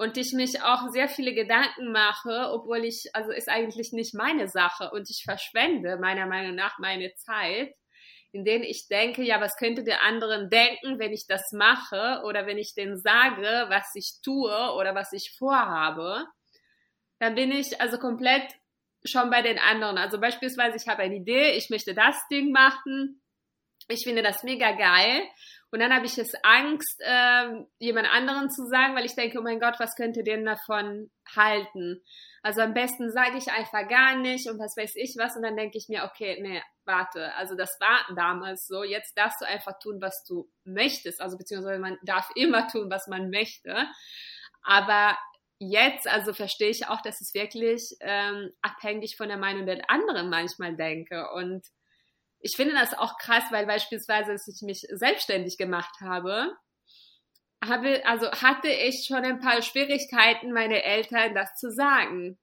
und 0.00 0.16
ich 0.16 0.32
mich 0.32 0.62
auch 0.62 0.88
sehr 0.88 1.10
viele 1.10 1.34
Gedanken 1.34 1.92
mache, 1.92 2.48
obwohl 2.52 2.86
ich, 2.86 3.10
also 3.12 3.32
ist 3.32 3.50
eigentlich 3.50 3.92
nicht 3.92 4.14
meine 4.14 4.48
Sache 4.48 4.90
und 4.92 5.10
ich 5.10 5.24
verschwende 5.24 5.98
meiner 5.98 6.24
Meinung 6.24 6.54
nach 6.54 6.78
meine 6.78 7.14
Zeit, 7.16 7.74
in 8.32 8.46
denen 8.46 8.64
ich 8.64 8.88
denke, 8.88 9.22
ja, 9.22 9.42
was 9.42 9.56
könnte 9.56 9.84
der 9.84 10.02
anderen 10.02 10.48
denken, 10.48 10.98
wenn 10.98 11.12
ich 11.12 11.26
das 11.26 11.52
mache 11.52 12.22
oder 12.24 12.46
wenn 12.46 12.56
ich 12.56 12.72
denen 12.74 12.96
sage, 12.96 13.66
was 13.68 13.94
ich 13.94 14.22
tue 14.24 14.72
oder 14.72 14.94
was 14.94 15.12
ich 15.12 15.36
vorhabe, 15.36 16.24
dann 17.18 17.34
bin 17.34 17.52
ich 17.52 17.78
also 17.78 17.98
komplett 17.98 18.54
schon 19.04 19.28
bei 19.28 19.42
den 19.42 19.58
anderen. 19.58 19.98
Also 19.98 20.18
beispielsweise, 20.18 20.78
ich 20.78 20.88
habe 20.88 21.02
eine 21.02 21.16
Idee, 21.16 21.58
ich 21.58 21.68
möchte 21.68 21.92
das 21.92 22.16
Ding 22.28 22.52
machen, 22.52 23.20
ich 23.92 24.04
finde 24.04 24.22
das 24.22 24.42
mega 24.42 24.72
geil. 24.72 25.22
Und 25.72 25.78
dann 25.78 25.94
habe 25.94 26.06
ich 26.06 26.18
es 26.18 26.32
Angst, 26.42 27.00
äh, 27.00 27.64
jemand 27.78 28.08
anderen 28.12 28.50
zu 28.50 28.66
sagen, 28.66 28.96
weil 28.96 29.04
ich 29.04 29.14
denke, 29.14 29.38
oh 29.38 29.42
mein 29.42 29.60
Gott, 29.60 29.76
was 29.78 29.94
könnte 29.94 30.24
denn 30.24 30.44
davon 30.44 31.10
halten? 31.36 32.02
Also 32.42 32.62
am 32.62 32.74
besten 32.74 33.12
sage 33.12 33.36
ich 33.38 33.52
einfach 33.52 33.86
gar 33.86 34.16
nicht 34.16 34.48
und 34.48 34.58
was 34.58 34.76
weiß 34.76 34.96
ich 34.96 35.14
was. 35.16 35.36
Und 35.36 35.42
dann 35.42 35.56
denke 35.56 35.78
ich 35.78 35.88
mir, 35.88 36.04
okay, 36.04 36.38
nee, 36.42 36.60
warte, 36.84 37.32
also 37.34 37.54
das 37.54 37.76
war 37.78 38.04
damals 38.16 38.66
so. 38.66 38.82
Jetzt 38.82 39.16
darfst 39.16 39.40
du 39.40 39.46
einfach 39.46 39.78
tun, 39.78 40.00
was 40.00 40.24
du 40.24 40.50
möchtest. 40.64 41.20
Also 41.20 41.36
beziehungsweise 41.38 41.78
man 41.78 41.98
darf 42.02 42.30
immer 42.34 42.66
tun, 42.66 42.90
was 42.90 43.06
man 43.06 43.30
möchte. 43.30 43.86
Aber 44.62 45.16
jetzt, 45.60 46.08
also 46.08 46.32
verstehe 46.32 46.70
ich 46.70 46.88
auch, 46.88 47.02
dass 47.02 47.20
es 47.20 47.32
wirklich 47.34 47.96
ähm, 48.00 48.50
abhängig 48.60 49.16
von 49.16 49.28
der 49.28 49.38
Meinung 49.38 49.66
der 49.66 49.88
anderen 49.88 50.30
manchmal 50.30 50.74
denke. 50.74 51.30
Und 51.32 51.64
ich 52.40 52.56
finde 52.56 52.74
das 52.74 52.94
auch 52.94 53.16
krass, 53.18 53.44
weil 53.50 53.66
beispielsweise, 53.66 54.32
als 54.32 54.48
ich 54.48 54.62
mich 54.62 54.86
selbstständig 54.90 55.58
gemacht 55.58 55.94
habe, 56.00 56.52
habe, 57.62 58.02
also 58.06 58.30
hatte 58.30 58.68
ich 58.68 59.04
schon 59.06 59.24
ein 59.24 59.40
paar 59.40 59.62
Schwierigkeiten, 59.62 60.52
meine 60.52 60.82
Eltern 60.82 61.34
das 61.34 61.54
zu 61.56 61.70
sagen. 61.70 62.38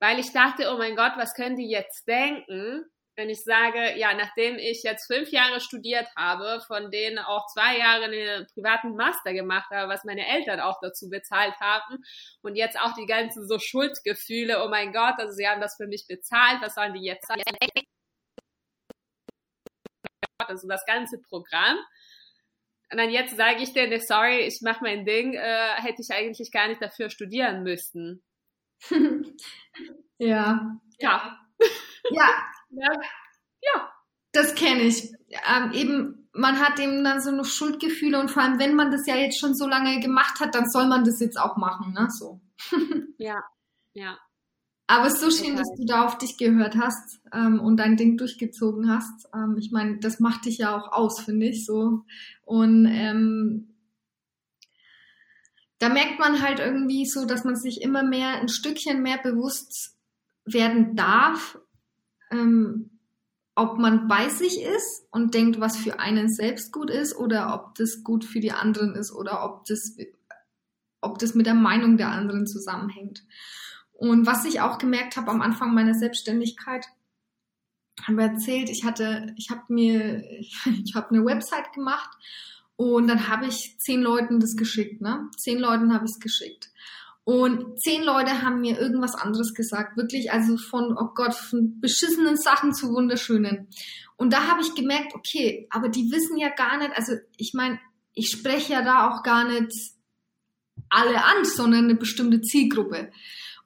Weil 0.00 0.18
ich 0.18 0.32
dachte, 0.32 0.72
oh 0.72 0.78
mein 0.78 0.96
Gott, 0.96 1.12
was 1.16 1.34
können 1.34 1.56
die 1.56 1.70
jetzt 1.70 2.08
denken, 2.08 2.84
wenn 3.14 3.28
ich 3.28 3.44
sage, 3.44 3.98
ja, 3.98 4.14
nachdem 4.14 4.56
ich 4.56 4.82
jetzt 4.82 5.06
fünf 5.06 5.30
Jahre 5.30 5.60
studiert 5.60 6.08
habe, 6.16 6.62
von 6.66 6.90
denen 6.90 7.18
auch 7.18 7.46
zwei 7.52 7.78
Jahre 7.78 8.04
einen 8.04 8.46
privaten 8.54 8.96
Master 8.96 9.34
gemacht 9.34 9.70
habe, 9.70 9.92
was 9.92 10.04
meine 10.04 10.26
Eltern 10.26 10.60
auch 10.60 10.78
dazu 10.80 11.10
bezahlt 11.10 11.54
haben 11.60 12.02
und 12.40 12.56
jetzt 12.56 12.80
auch 12.80 12.94
die 12.94 13.06
ganzen 13.06 13.46
so 13.46 13.58
Schuldgefühle, 13.58 14.64
oh 14.64 14.68
mein 14.68 14.92
Gott, 14.92 15.18
also 15.18 15.32
sie 15.34 15.46
haben 15.46 15.60
das 15.60 15.76
für 15.76 15.86
mich 15.86 16.06
bezahlt, 16.08 16.62
was 16.62 16.74
sollen 16.74 16.94
die 16.94 17.04
jetzt 17.04 17.26
sagen? 17.26 17.42
Also 20.48 20.68
das 20.68 20.84
ganze 20.86 21.18
Programm. 21.18 21.78
Und 22.90 22.98
dann 22.98 23.10
jetzt 23.10 23.36
sage 23.36 23.62
ich 23.62 23.72
denen, 23.72 24.00
sorry, 24.00 24.40
ich 24.40 24.60
mache 24.60 24.82
mein 24.82 25.04
Ding, 25.04 25.32
äh, 25.32 25.74
hätte 25.76 26.02
ich 26.02 26.10
eigentlich 26.12 26.52
gar 26.52 26.68
nicht 26.68 26.82
dafür 26.82 27.08
studieren 27.08 27.62
müssen. 27.62 28.22
ja. 30.18 30.78
Ja. 30.98 31.38
Ja, 32.10 32.28
ja. 32.70 32.92
ja. 33.62 33.92
Das 34.32 34.54
kenne 34.54 34.82
ich. 34.82 35.12
Ähm, 35.46 35.72
eben, 35.72 36.28
man 36.32 36.58
hat 36.58 36.78
eben 36.78 37.04
dann 37.04 37.20
so 37.20 37.30
noch 37.30 37.44
Schuldgefühle 37.44 38.18
und 38.18 38.30
vor 38.30 38.42
allem, 38.42 38.58
wenn 38.58 38.74
man 38.74 38.90
das 38.90 39.06
ja 39.06 39.16
jetzt 39.16 39.38
schon 39.38 39.54
so 39.54 39.66
lange 39.66 40.00
gemacht 40.00 40.40
hat, 40.40 40.54
dann 40.54 40.68
soll 40.68 40.86
man 40.86 41.04
das 41.04 41.20
jetzt 41.20 41.38
auch 41.38 41.56
machen, 41.56 41.92
ne? 41.92 42.08
So. 42.10 42.40
ja, 43.18 43.42
ja. 43.92 44.18
Aber 44.86 45.06
es 45.06 45.14
ist 45.14 45.20
so 45.20 45.30
schön, 45.30 45.56
dass 45.56 45.68
du 45.76 45.84
da 45.86 46.04
auf 46.04 46.18
dich 46.18 46.36
gehört 46.36 46.76
hast 46.76 47.20
ähm, 47.32 47.60
und 47.60 47.78
dein 47.78 47.96
Ding 47.96 48.16
durchgezogen 48.16 48.90
hast. 48.90 49.28
Ähm, 49.34 49.56
ich 49.58 49.70
meine, 49.70 49.98
das 49.98 50.20
macht 50.20 50.44
dich 50.44 50.58
ja 50.58 50.76
auch 50.76 50.92
aus, 50.92 51.20
finde 51.20 51.46
ich 51.46 51.64
so. 51.64 52.00
Und 52.44 52.86
ähm, 52.86 53.68
da 55.78 55.88
merkt 55.88 56.18
man 56.18 56.42
halt 56.42 56.60
irgendwie 56.60 57.06
so, 57.06 57.26
dass 57.26 57.44
man 57.44 57.56
sich 57.56 57.80
immer 57.82 58.02
mehr 58.02 58.40
ein 58.40 58.48
Stückchen 58.48 59.02
mehr 59.02 59.18
bewusst 59.18 59.96
werden 60.44 60.94
darf, 60.94 61.58
ähm, 62.30 62.90
ob 63.54 63.78
man 63.78 64.08
bei 64.08 64.28
sich 64.28 64.62
ist 64.62 65.06
und 65.10 65.34
denkt, 65.34 65.60
was 65.60 65.76
für 65.76 65.98
einen 65.98 66.32
selbst 66.32 66.72
gut 66.72 66.90
ist 66.90 67.16
oder 67.16 67.54
ob 67.54 67.74
das 67.74 68.02
gut 68.02 68.24
für 68.24 68.40
die 68.40 68.52
anderen 68.52 68.94
ist 68.94 69.12
oder 69.12 69.44
ob 69.44 69.64
das, 69.64 69.96
ob 71.00 71.18
das 71.18 71.34
mit 71.34 71.46
der 71.46 71.54
Meinung 71.54 71.96
der 71.96 72.08
anderen 72.08 72.46
zusammenhängt. 72.46 73.24
Und 74.02 74.26
was 74.26 74.44
ich 74.44 74.60
auch 74.60 74.78
gemerkt 74.78 75.16
habe 75.16 75.30
am 75.30 75.42
Anfang 75.42 75.74
meiner 75.74 75.94
Selbstständigkeit, 75.94 76.84
habe 78.04 78.22
erzählt, 78.22 78.68
ich 78.68 78.82
hatte, 78.84 79.32
ich 79.36 79.48
habe 79.48 79.62
mir, 79.68 80.24
ich 80.84 80.96
habe 80.96 81.10
eine 81.10 81.24
Website 81.24 81.72
gemacht 81.72 82.10
und 82.74 83.06
dann 83.06 83.28
habe 83.28 83.46
ich 83.46 83.76
zehn 83.78 84.02
Leuten 84.02 84.40
das 84.40 84.56
geschickt, 84.56 85.00
ne? 85.00 85.30
Zehn 85.38 85.60
Leuten 85.60 85.94
habe 85.94 86.04
ich 86.04 86.10
es 86.16 86.18
geschickt. 86.18 86.72
Und 87.22 87.80
zehn 87.80 88.02
Leute 88.02 88.42
haben 88.42 88.60
mir 88.60 88.76
irgendwas 88.76 89.14
anderes 89.14 89.54
gesagt. 89.54 89.96
Wirklich, 89.96 90.32
also 90.32 90.56
von, 90.56 90.96
oh 90.98 91.10
Gott, 91.14 91.34
von 91.34 91.80
beschissenen 91.80 92.36
Sachen 92.36 92.74
zu 92.74 92.88
wunderschönen. 92.88 93.68
Und 94.16 94.32
da 94.32 94.48
habe 94.48 94.62
ich 94.62 94.74
gemerkt, 94.74 95.14
okay, 95.14 95.68
aber 95.70 95.88
die 95.88 96.10
wissen 96.10 96.38
ja 96.38 96.48
gar 96.48 96.76
nicht, 96.78 96.90
also 96.96 97.12
ich 97.36 97.52
meine, 97.54 97.78
ich 98.14 98.32
spreche 98.32 98.72
ja 98.72 98.82
da 98.82 99.10
auch 99.10 99.22
gar 99.22 99.48
nicht 99.48 99.72
alle 100.88 101.24
an, 101.24 101.44
sondern 101.44 101.84
eine 101.84 101.94
bestimmte 101.94 102.40
Zielgruppe. 102.40 103.12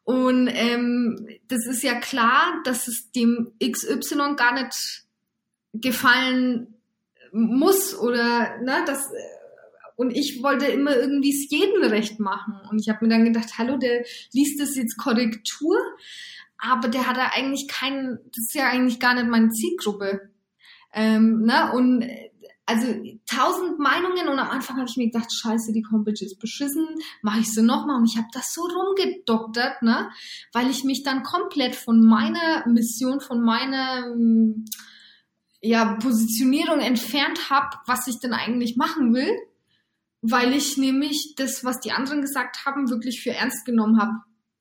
Und 0.06 0.48
ähm, 0.52 1.28
das 1.48 1.66
ist 1.66 1.82
ja 1.82 1.98
klar, 1.98 2.62
dass 2.64 2.86
es 2.86 3.10
dem 3.10 3.50
XY 3.60 4.36
gar 4.36 4.54
nicht 4.54 5.02
gefallen 5.72 6.75
muss 7.32 7.98
oder 7.98 8.56
ne, 8.62 8.84
dass 8.86 9.10
und 9.96 10.14
ich 10.14 10.42
wollte 10.44 10.66
immer 10.66 10.94
irgendwie 10.94 11.30
es 11.30 11.50
jedem 11.50 11.82
recht 11.82 12.20
machen. 12.20 12.54
Und 12.70 12.78
ich 12.80 12.88
habe 12.88 13.04
mir 13.04 13.10
dann 13.10 13.25
gedacht, 13.25 13.58
hallo, 13.58 13.78
der 13.78 14.04
liest 14.32 14.60
das 14.60 14.76
jetzt 14.76 14.96
Korrektur, 14.96 15.76
aber 16.56 16.88
der 16.88 17.08
hat 17.08 17.16
ja 17.16 17.32
eigentlich 17.34 17.66
keinen, 17.66 18.18
das 18.26 18.44
ist 18.44 18.54
ja 18.54 18.68
eigentlich 18.68 19.00
gar 19.00 19.14
nicht 19.14 19.26
meine 19.26 19.48
Zielgruppe. 19.48 20.30
Ähm, 20.92 21.42
ne? 21.42 21.72
Und 21.72 22.08
also 22.66 22.87
tausend 23.26 23.78
Meinungen 23.78 24.28
und 24.28 24.38
am 24.38 24.50
Anfang 24.50 24.76
habe 24.76 24.88
ich 24.88 24.96
mir 24.96 25.06
gedacht, 25.06 25.32
scheiße, 25.32 25.73
die 25.73 25.85
Homepage 25.90 26.25
ist 26.25 26.38
beschissen, 26.40 26.87
mache 27.23 27.40
ich 27.40 27.52
sie 27.52 27.62
nochmal 27.62 27.96
und 27.96 28.11
ich 28.11 28.16
habe 28.16 28.28
das 28.32 28.52
so 28.52 28.62
rumgedoktert, 28.62 29.82
ne, 29.82 30.11
weil 30.52 30.68
ich 30.68 30.85
mich 30.85 31.02
dann 31.04 31.23
komplett 31.23 31.76
von 31.76 32.04
meiner 32.04 32.66
Mission, 32.66 33.20
von 33.20 33.42
meiner 33.42 34.12
ja, 35.61 35.94
Positionierung 35.94 36.80
entfernt 36.80 37.50
habe, 37.50 37.76
was 37.87 38.06
ich 38.08 38.18
denn 38.20 38.32
eigentlich 38.32 38.76
machen 38.76 39.14
will 39.14 39.30
weil 40.23 40.54
ich 40.54 40.76
nämlich 40.76 41.35
das, 41.37 41.64
was 41.64 41.80
die 41.80 41.92
anderen 41.92 42.20
gesagt 42.20 42.64
haben, 42.66 42.90
wirklich 42.90 43.20
für 43.23 43.30
ernst 43.30 43.64
genommen 43.64 44.00
habe. 44.00 44.12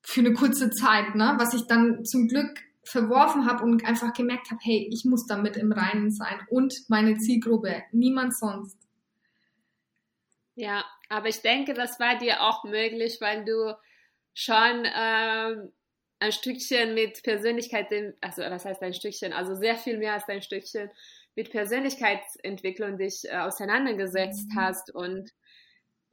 Für 0.03 0.19
eine 0.19 0.33
kurze 0.33 0.69
Zeit, 0.69 1.15
ne? 1.15 1.33
Was 1.37 1.53
ich 1.55 1.65
dann 1.67 2.05
zum 2.05 2.27
Glück 2.27 2.59
verworfen 2.85 3.45
habe 3.45 3.63
und 3.63 3.85
einfach 3.85 4.13
gemerkt 4.13 4.51
habe, 4.51 4.59
hey, 4.63 4.87
ich 4.91 5.05
muss 5.05 5.25
damit 5.25 5.57
im 5.57 5.71
Reinen 5.71 6.11
sein 6.11 6.39
und 6.49 6.73
meine 6.87 7.17
Zielgruppe, 7.17 7.83
niemand 7.91 8.35
sonst. 8.35 8.77
Ja, 10.55 10.85
aber 11.09 11.27
ich 11.27 11.41
denke, 11.41 11.73
das 11.73 11.99
war 11.99 12.17
dir 12.17 12.41
auch 12.41 12.63
möglich, 12.63 13.17
weil 13.19 13.43
du 13.43 13.75
schon 14.33 14.85
ähm, 14.95 15.71
ein 16.19 16.31
Stückchen 16.31 16.93
mit 16.93 17.23
Persönlichkeit, 17.23 17.87
also 18.21 18.41
was 18.41 18.65
heißt 18.65 18.81
ein 18.81 18.93
Stückchen, 18.93 19.33
also 19.33 19.55
sehr 19.55 19.75
viel 19.75 19.97
mehr 19.97 20.13
als 20.13 20.27
ein 20.29 20.41
Stückchen 20.41 20.89
mit 21.35 21.51
Persönlichkeitsentwicklung 21.51 22.97
dich 22.97 23.25
äh, 23.25 23.37
auseinandergesetzt 23.37 24.49
mhm. 24.51 24.55
hast 24.59 24.93
und 24.93 25.31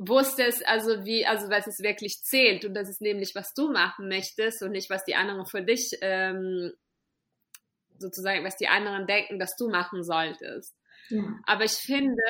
wusstest 0.08 0.66
also 0.66 1.04
wie, 1.04 1.26
also 1.26 1.48
was 1.50 1.66
es 1.66 1.80
wirklich 1.80 2.22
zählt 2.22 2.64
und 2.64 2.74
das 2.74 2.88
ist 2.88 3.00
nämlich, 3.00 3.34
was 3.34 3.54
du 3.54 3.70
machen 3.70 4.08
möchtest 4.08 4.62
und 4.62 4.72
nicht, 4.72 4.90
was 4.90 5.04
die 5.04 5.14
anderen 5.14 5.46
für 5.46 5.62
dich 5.62 5.90
ähm, 6.00 6.72
sozusagen, 7.98 8.44
was 8.44 8.56
die 8.56 8.68
anderen 8.68 9.06
denken, 9.06 9.38
dass 9.38 9.56
du 9.56 9.68
machen 9.68 10.02
solltest. 10.02 10.74
Ja. 11.08 11.22
Aber 11.46 11.64
ich 11.64 11.72
finde, 11.72 12.22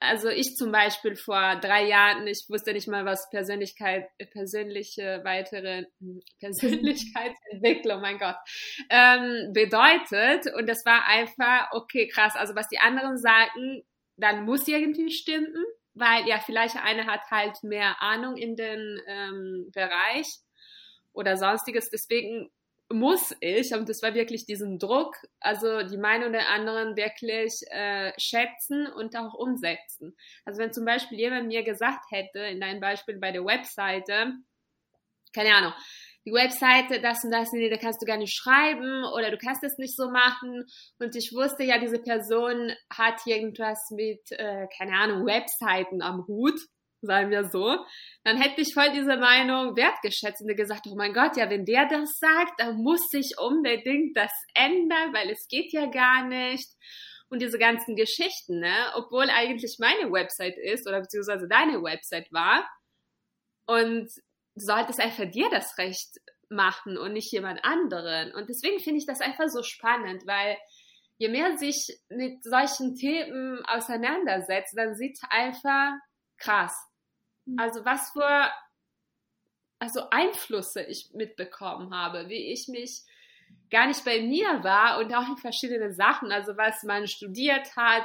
also 0.00 0.28
ich 0.28 0.56
zum 0.56 0.72
Beispiel 0.72 1.14
vor 1.14 1.56
drei 1.60 1.86
Jahren, 1.86 2.26
ich 2.26 2.44
wusste 2.48 2.72
nicht 2.72 2.88
mal, 2.88 3.04
was 3.04 3.30
Persönlichkeit, 3.30 4.08
persönliche 4.32 5.20
weitere 5.22 5.84
Persönlichkeitsentwicklung, 6.40 8.00
mein 8.00 8.18
Gott, 8.18 8.36
ähm, 8.90 9.52
bedeutet. 9.52 10.52
Und 10.54 10.68
das 10.68 10.84
war 10.84 11.06
einfach, 11.06 11.70
okay, 11.72 12.08
krass, 12.08 12.34
also 12.34 12.54
was 12.54 12.68
die 12.68 12.78
anderen 12.78 13.16
sagten, 13.16 13.82
dann 14.16 14.44
muss 14.44 14.68
irgendwie 14.68 15.10
stimmen, 15.10 15.64
weil 15.94 16.26
ja, 16.26 16.38
vielleicht 16.38 16.76
eine 16.76 17.06
hat 17.06 17.30
halt 17.30 17.62
mehr 17.62 18.00
Ahnung 18.02 18.36
in 18.36 18.56
den 18.56 19.00
ähm, 19.06 19.70
Bereich 19.72 20.26
oder 21.12 21.36
sonstiges. 21.36 21.90
Deswegen 21.90 22.50
muss 22.92 23.34
ich, 23.40 23.72
und 23.74 23.88
das 23.88 24.02
war 24.02 24.14
wirklich 24.14 24.44
diesen 24.44 24.78
Druck, 24.78 25.16
also 25.40 25.82
die 25.82 25.96
Meinung 25.96 26.32
der 26.32 26.50
anderen 26.50 26.96
wirklich 26.96 27.62
äh, 27.70 28.12
schätzen 28.18 28.86
und 28.86 29.16
auch 29.16 29.34
umsetzen. 29.34 30.16
Also 30.44 30.60
wenn 30.60 30.72
zum 30.72 30.84
Beispiel 30.84 31.18
jemand 31.18 31.48
mir 31.48 31.62
gesagt 31.62 32.04
hätte, 32.10 32.40
in 32.40 32.60
deinem 32.60 32.80
Beispiel 32.80 33.18
bei 33.18 33.32
der 33.32 33.44
Webseite, 33.44 34.32
keine 35.32 35.54
Ahnung, 35.54 35.72
die 36.24 36.32
Webseite, 36.32 37.00
das 37.00 37.24
und 37.24 37.32
das, 37.32 37.52
nee, 37.52 37.68
da 37.68 37.76
kannst 37.76 38.00
du 38.00 38.06
gar 38.06 38.16
nicht 38.16 38.34
schreiben 38.34 39.04
oder 39.14 39.30
du 39.30 39.38
kannst 39.38 39.64
es 39.64 39.76
nicht 39.78 39.96
so 39.96 40.10
machen. 40.10 40.64
Und 40.98 41.16
ich 41.16 41.32
wusste 41.34 41.64
ja, 41.64 41.78
diese 41.78 41.98
Person 41.98 42.72
hat 42.90 43.20
irgendwas 43.26 43.90
mit, 43.90 44.20
äh, 44.30 44.66
keine 44.76 44.92
Ahnung, 44.96 45.26
Webseiten 45.26 46.02
am 46.02 46.24
Hut 46.26 46.60
sagen 47.02 47.30
wir 47.30 47.50
so, 47.50 47.84
dann 48.24 48.40
hätte 48.40 48.60
ich 48.60 48.72
voll 48.74 48.90
diese 48.92 49.16
Meinung 49.16 49.76
wertgeschätzt 49.76 50.40
und 50.40 50.56
gesagt, 50.56 50.86
oh 50.88 50.94
mein 50.94 51.12
Gott, 51.12 51.36
ja, 51.36 51.50
wenn 51.50 51.64
der 51.64 51.86
das 51.86 52.18
sagt, 52.18 52.60
dann 52.60 52.76
muss 52.76 53.12
ich 53.12 53.34
unbedingt 53.38 54.16
das 54.16 54.30
ändern, 54.54 55.12
weil 55.12 55.30
es 55.30 55.46
geht 55.48 55.72
ja 55.72 55.86
gar 55.86 56.26
nicht. 56.26 56.68
Und 57.28 57.42
diese 57.42 57.58
ganzen 57.58 57.96
Geschichten, 57.96 58.60
ne, 58.60 58.92
obwohl 58.94 59.28
eigentlich 59.30 59.78
meine 59.80 60.12
Website 60.12 60.56
ist 60.58 60.86
oder 60.86 61.00
beziehungsweise 61.00 61.48
deine 61.48 61.82
Website 61.82 62.30
war. 62.30 62.68
Und 63.66 64.08
solltest 64.54 65.00
einfach 65.00 65.30
dir 65.30 65.48
das 65.50 65.78
Recht 65.78 66.20
machen 66.48 66.98
und 66.98 67.12
nicht 67.12 67.32
jemand 67.32 67.64
anderen. 67.64 68.34
Und 68.34 68.48
deswegen 68.48 68.80
finde 68.80 68.98
ich 68.98 69.06
das 69.06 69.20
einfach 69.20 69.48
so 69.48 69.62
spannend, 69.62 70.26
weil 70.26 70.56
je 71.18 71.28
mehr 71.28 71.56
sich 71.56 71.98
mit 72.08 72.42
solchen 72.44 72.94
Themen 72.94 73.64
auseinandersetzt, 73.66 74.76
dann 74.76 74.94
sieht 74.94 75.18
einfach 75.30 75.92
krass, 76.36 76.74
hm. 77.46 77.58
Also 77.58 77.84
was 77.84 78.10
für 78.10 78.50
also 79.78 80.08
Einflüsse 80.10 80.82
ich 80.82 81.10
mitbekommen 81.12 81.92
habe, 81.92 82.28
wie 82.28 82.52
ich 82.52 82.68
mich 82.68 83.02
gar 83.70 83.86
nicht 83.86 84.04
bei 84.04 84.20
mir 84.20 84.62
war 84.62 84.98
und 84.98 85.14
auch 85.14 85.28
in 85.28 85.36
verschiedene 85.36 85.92
Sachen, 85.94 86.30
also 86.30 86.56
was 86.56 86.82
man 86.82 87.06
studiert 87.06 87.74
hat, 87.76 88.04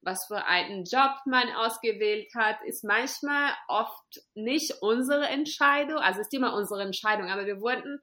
was 0.00 0.26
für 0.26 0.44
einen 0.44 0.84
Job 0.84 1.10
man 1.26 1.50
ausgewählt 1.56 2.32
hat, 2.34 2.62
ist 2.64 2.84
manchmal 2.84 3.52
oft 3.66 4.20
nicht 4.34 4.80
unsere 4.80 5.26
Entscheidung, 5.26 5.98
also 5.98 6.20
ist 6.20 6.32
immer 6.32 6.54
unsere 6.54 6.82
Entscheidung, 6.82 7.30
aber 7.30 7.46
wir 7.46 7.60
wurden 7.60 8.00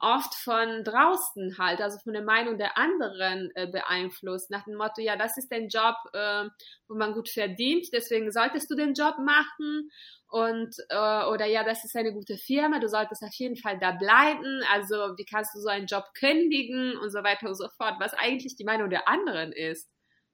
oft 0.00 0.34
von 0.34 0.82
draußen 0.82 1.58
halt, 1.58 1.80
also 1.80 1.98
von 1.98 2.12
der 2.12 2.22
Meinung 2.22 2.58
der 2.58 2.76
anderen 2.78 3.50
äh, 3.54 3.66
beeinflusst, 3.66 4.50
nach 4.50 4.64
dem 4.64 4.76
Motto, 4.76 5.00
ja, 5.00 5.16
das 5.16 5.36
ist 5.36 5.52
ein 5.52 5.68
Job, 5.68 5.94
äh, 6.12 6.48
wo 6.88 6.94
man 6.96 7.12
gut 7.12 7.28
verdient, 7.28 7.88
deswegen 7.92 8.32
solltest 8.32 8.70
du 8.70 8.74
den 8.74 8.94
Job 8.94 9.16
machen 9.18 9.90
und 10.28 10.74
äh, 10.88 11.24
oder 11.26 11.46
ja, 11.46 11.64
das 11.64 11.84
ist 11.84 11.96
eine 11.96 12.12
gute 12.12 12.36
Firma, 12.36 12.78
du 12.78 12.88
solltest 12.88 13.22
auf 13.22 13.34
jeden 13.34 13.56
Fall 13.56 13.78
da 13.78 13.92
bleiben, 13.92 14.62
also 14.72 14.94
wie 15.16 15.24
kannst 15.24 15.54
du 15.54 15.60
so 15.60 15.68
einen 15.68 15.86
Job 15.86 16.04
kündigen 16.14 16.96
und 16.96 17.10
so 17.10 17.22
weiter 17.22 17.48
und 17.48 17.56
so 17.56 17.68
fort, 17.76 17.96
was 17.98 18.14
eigentlich 18.14 18.56
die 18.56 18.64
Meinung 18.64 18.90
der 18.90 19.06
anderen 19.06 19.52
ist. 19.52 19.90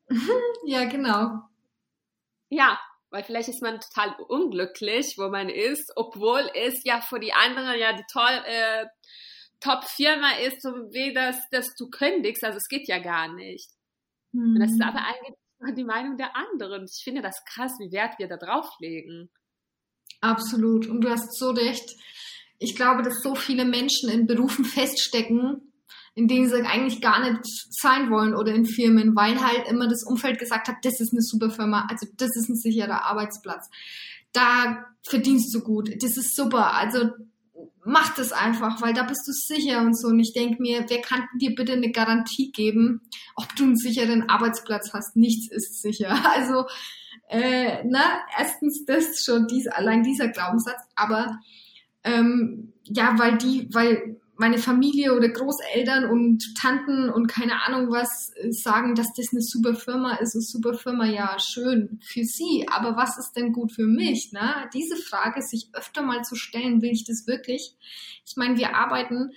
ja, 0.66 0.85
genau. 0.85 1.40
Ja, 2.48 2.79
weil 3.11 3.24
vielleicht 3.24 3.48
ist 3.48 3.62
man 3.62 3.81
total 3.81 4.14
unglücklich, 4.29 5.16
wo 5.16 5.29
man 5.29 5.48
ist, 5.48 5.92
obwohl 5.96 6.48
es 6.55 6.85
ja 6.85 7.00
für 7.00 7.18
die 7.18 7.33
anderen 7.33 7.79
ja 7.79 7.92
die 7.92 8.05
toll 8.12 8.42
äh, 8.44 8.87
Top-Firma 9.61 10.33
ist, 10.47 10.62
so 10.62 10.71
wie 10.92 11.12
das, 11.12 11.37
dass 11.51 11.75
du 11.79 11.88
kündigst, 11.88 12.45
also 12.45 12.57
es 12.57 12.69
geht 12.69 12.88
ja 12.88 12.99
gar 12.99 13.33
nicht. 13.33 13.71
Mhm. 14.33 14.55
Und 14.55 14.61
das 14.61 14.73
ist 14.73 14.83
aber 14.83 15.01
eigentlich 15.05 15.37
die 15.77 15.85
Meinung 15.85 16.16
der 16.16 16.37
anderen. 16.37 16.85
Ich 16.85 17.03
finde 17.03 17.23
das 17.23 17.42
krass, 17.45 17.73
wie 17.79 17.92
Wert 17.92 18.19
wir 18.19 18.29
da 18.29 18.37
drauf 18.37 18.69
legen. 18.79 19.31
Absolut. 20.21 20.87
Und 20.87 21.03
du 21.03 21.11
hast 21.11 21.37
so 21.38 21.51
recht. 21.51 21.88
Ich 22.59 22.75
glaube, 22.75 23.03
dass 23.03 23.23
so 23.23 23.35
viele 23.35 23.64
Menschen 23.64 24.11
in 24.11 24.27
Berufen 24.27 24.64
feststecken, 24.64 25.73
in 26.14 26.29
denen 26.29 26.49
sie 26.49 26.62
eigentlich 26.62 27.01
gar 27.03 27.21
nicht 27.21 27.45
sein 27.71 28.11
wollen 28.11 28.35
oder 28.35 28.55
in 28.55 28.64
Firmen, 28.64 29.14
weil 29.14 29.40
halt 29.40 29.69
immer 29.69 29.87
das 29.88 30.05
Umfeld 30.05 30.38
gesagt 30.38 30.69
hat, 30.69 30.77
das 30.83 31.01
ist 31.01 31.12
eine 31.12 31.21
super 31.21 31.51
Firma, 31.51 31.87
also 31.90 32.07
das 32.16 32.31
ist 32.37 32.49
ein 32.49 32.57
sicherer 32.57 33.05
Arbeitsplatz. 33.05 33.69
Da 34.33 34.87
verdienst 35.07 35.55
du 35.55 35.62
gut, 35.62 35.90
das 36.03 36.16
ist 36.16 36.35
super. 36.35 36.75
Also 36.75 37.11
mach 37.85 38.14
das 38.14 38.33
einfach, 38.33 38.83
weil 38.83 38.92
da 38.92 39.05
bist 39.05 39.27
du 39.27 39.33
sicher 39.33 39.81
und 39.81 39.99
so. 39.99 40.09
Und 40.09 40.21
ich 40.21 40.33
denke 40.33 40.61
mir, 40.61 40.85
wer 40.88 41.01
kann 41.01 41.27
dir 41.40 41.55
bitte 41.55 41.73
eine 41.73 41.92
Garantie 41.92 42.51
geben, 42.53 43.01
ob 43.37 43.55
du 43.57 43.64
einen 43.64 43.77
sicheren 43.77 44.29
Arbeitsplatz 44.29 44.92
hast? 44.92 45.16
Nichts 45.16 45.51
ist 45.51 45.81
sicher. 45.81 46.19
Also 46.37 46.66
äh, 47.29 47.83
na, 47.85 48.21
erstens 48.38 48.85
das 48.85 49.25
schon, 49.25 49.47
dies, 49.47 49.66
allein 49.66 50.03
dieser 50.03 50.29
Glaubenssatz, 50.29 50.81
aber 50.95 51.38
ähm, 52.05 52.73
ja, 52.85 53.19
weil 53.19 53.37
die, 53.38 53.69
weil 53.73 54.21
meine 54.38 54.59
Familie 54.59 55.14
oder 55.14 55.29
Großeltern 55.29 56.11
und 56.11 56.55
Tanten 56.61 57.11
und 57.11 57.27
keine 57.27 57.62
Ahnung 57.62 57.90
was 57.90 58.33
äh, 58.37 58.51
sagen, 58.53 58.94
dass 58.94 59.12
das 59.14 59.29
eine 59.33 59.40
super 59.40 59.75
Firma 59.75 60.16
ist, 60.16 60.35
eine 60.35 60.42
super 60.42 60.75
Firma, 60.75 61.07
ja, 61.07 61.37
schön 61.38 62.01
für 62.05 62.25
sie, 62.25 62.66
aber 62.70 62.96
was 62.96 63.16
ist 63.18 63.33
denn 63.33 63.53
gut 63.53 63.72
für 63.72 63.87
mich? 63.87 64.31
Ne? 64.33 64.68
Diese 64.75 64.96
Frage 64.96 65.42
sich 65.42 65.70
öfter 65.72 66.03
mal 66.03 66.22
zu 66.22 66.37
stellen, 66.37 66.83
will 66.83 66.92
ich 66.92 67.05
das 67.05 67.27
wirklich? 67.27 67.77
Ich 68.25 68.37
meine, 68.37 68.57
wir 68.57 68.77
arbeiten, 68.77 69.31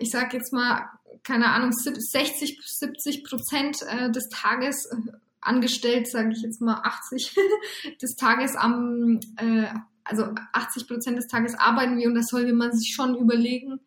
ich 0.00 0.10
sag 0.10 0.34
jetzt 0.34 0.52
mal, 0.52 0.88
keine 1.22 1.50
Ahnung, 1.50 1.72
60, 1.72 2.60
70 2.62 3.24
Prozent 3.24 3.78
äh, 3.88 4.10
des 4.10 4.28
Tages 4.28 4.86
äh, 4.86 5.12
angestellt, 5.40 6.10
sage 6.10 6.32
ich 6.32 6.42
jetzt 6.42 6.60
mal 6.60 6.80
80 6.82 7.34
des 8.02 8.16
Tages 8.16 8.56
am, 8.56 9.20
äh, 9.36 9.68
also 10.04 10.34
80 10.52 10.86
Prozent 10.86 11.16
des 11.16 11.28
Tages 11.28 11.54
arbeiten 11.54 11.96
wir 11.96 12.08
und 12.08 12.14
das 12.14 12.26
sollte 12.26 12.52
man 12.52 12.72
sich 12.72 12.94
schon 12.94 13.16
überlegen, 13.16 13.80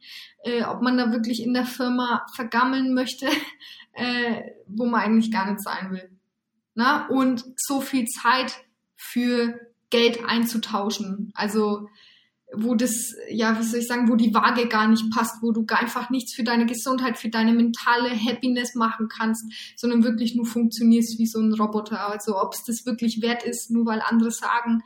äh, 0.43 0.63
ob 0.63 0.81
man 0.81 0.97
da 0.97 1.11
wirklich 1.11 1.43
in 1.43 1.53
der 1.53 1.65
Firma 1.65 2.25
vergammeln 2.35 2.93
möchte, 2.93 3.27
äh, 3.93 4.41
wo 4.67 4.85
man 4.85 5.01
eigentlich 5.01 5.31
gar 5.31 5.49
nicht 5.49 5.61
sein 5.61 5.91
will. 5.91 6.09
Na? 6.73 7.07
Und 7.07 7.45
so 7.55 7.81
viel 7.81 8.05
Zeit 8.05 8.53
für 8.95 9.59
Geld 9.89 10.25
einzutauschen. 10.25 11.31
Also 11.33 11.87
wo 12.53 12.75
das, 12.75 13.13
ja, 13.29 13.59
wie 13.59 13.63
soll 13.63 13.79
ich 13.79 13.87
sagen, 13.87 14.09
wo 14.09 14.15
die 14.15 14.33
Waage 14.33 14.67
gar 14.67 14.87
nicht 14.87 15.11
passt, 15.11 15.41
wo 15.41 15.51
du 15.51 15.65
einfach 15.67 16.09
nichts 16.09 16.33
für 16.33 16.43
deine 16.43 16.65
Gesundheit, 16.65 17.17
für 17.17 17.29
deine 17.29 17.51
mentale 17.51 18.09
Happiness 18.09 18.73
machen 18.73 19.09
kannst, 19.09 19.43
sondern 19.75 20.03
wirklich 20.03 20.33
nur 20.33 20.45
funktionierst 20.45 21.19
wie 21.19 21.27
so 21.27 21.39
ein 21.39 21.53
Roboter. 21.53 22.09
Also 22.09 22.41
ob 22.41 22.53
es 22.53 22.63
das 22.63 22.85
wirklich 22.85 23.21
wert 23.21 23.43
ist, 23.43 23.69
nur 23.69 23.85
weil 23.85 24.01
andere 24.01 24.31
sagen, 24.31 24.81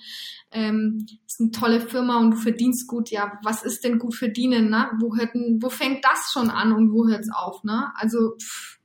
ähm, 0.52 1.06
ist 1.28 1.40
eine 1.40 1.52
tolle 1.52 1.82
Firma 1.82 2.18
und 2.18 2.32
du 2.32 2.38
verdienst 2.38 2.88
gut, 2.88 3.12
ja, 3.12 3.40
was 3.44 3.64
ist 3.64 3.84
denn 3.84 4.00
gut 4.00 4.16
verdienen, 4.16 4.70
ne? 4.70 4.90
Wo 5.00 5.16
hört 5.16 5.36
denn, 5.36 5.60
wo 5.62 5.70
fängt 5.70 6.04
das 6.04 6.32
schon 6.34 6.50
an 6.50 6.74
und 6.74 6.92
wo 6.92 7.08
hört's 7.08 7.30
auf, 7.32 7.64
ne? 7.64 7.92
Also 7.96 8.38
pff, 8.42 8.80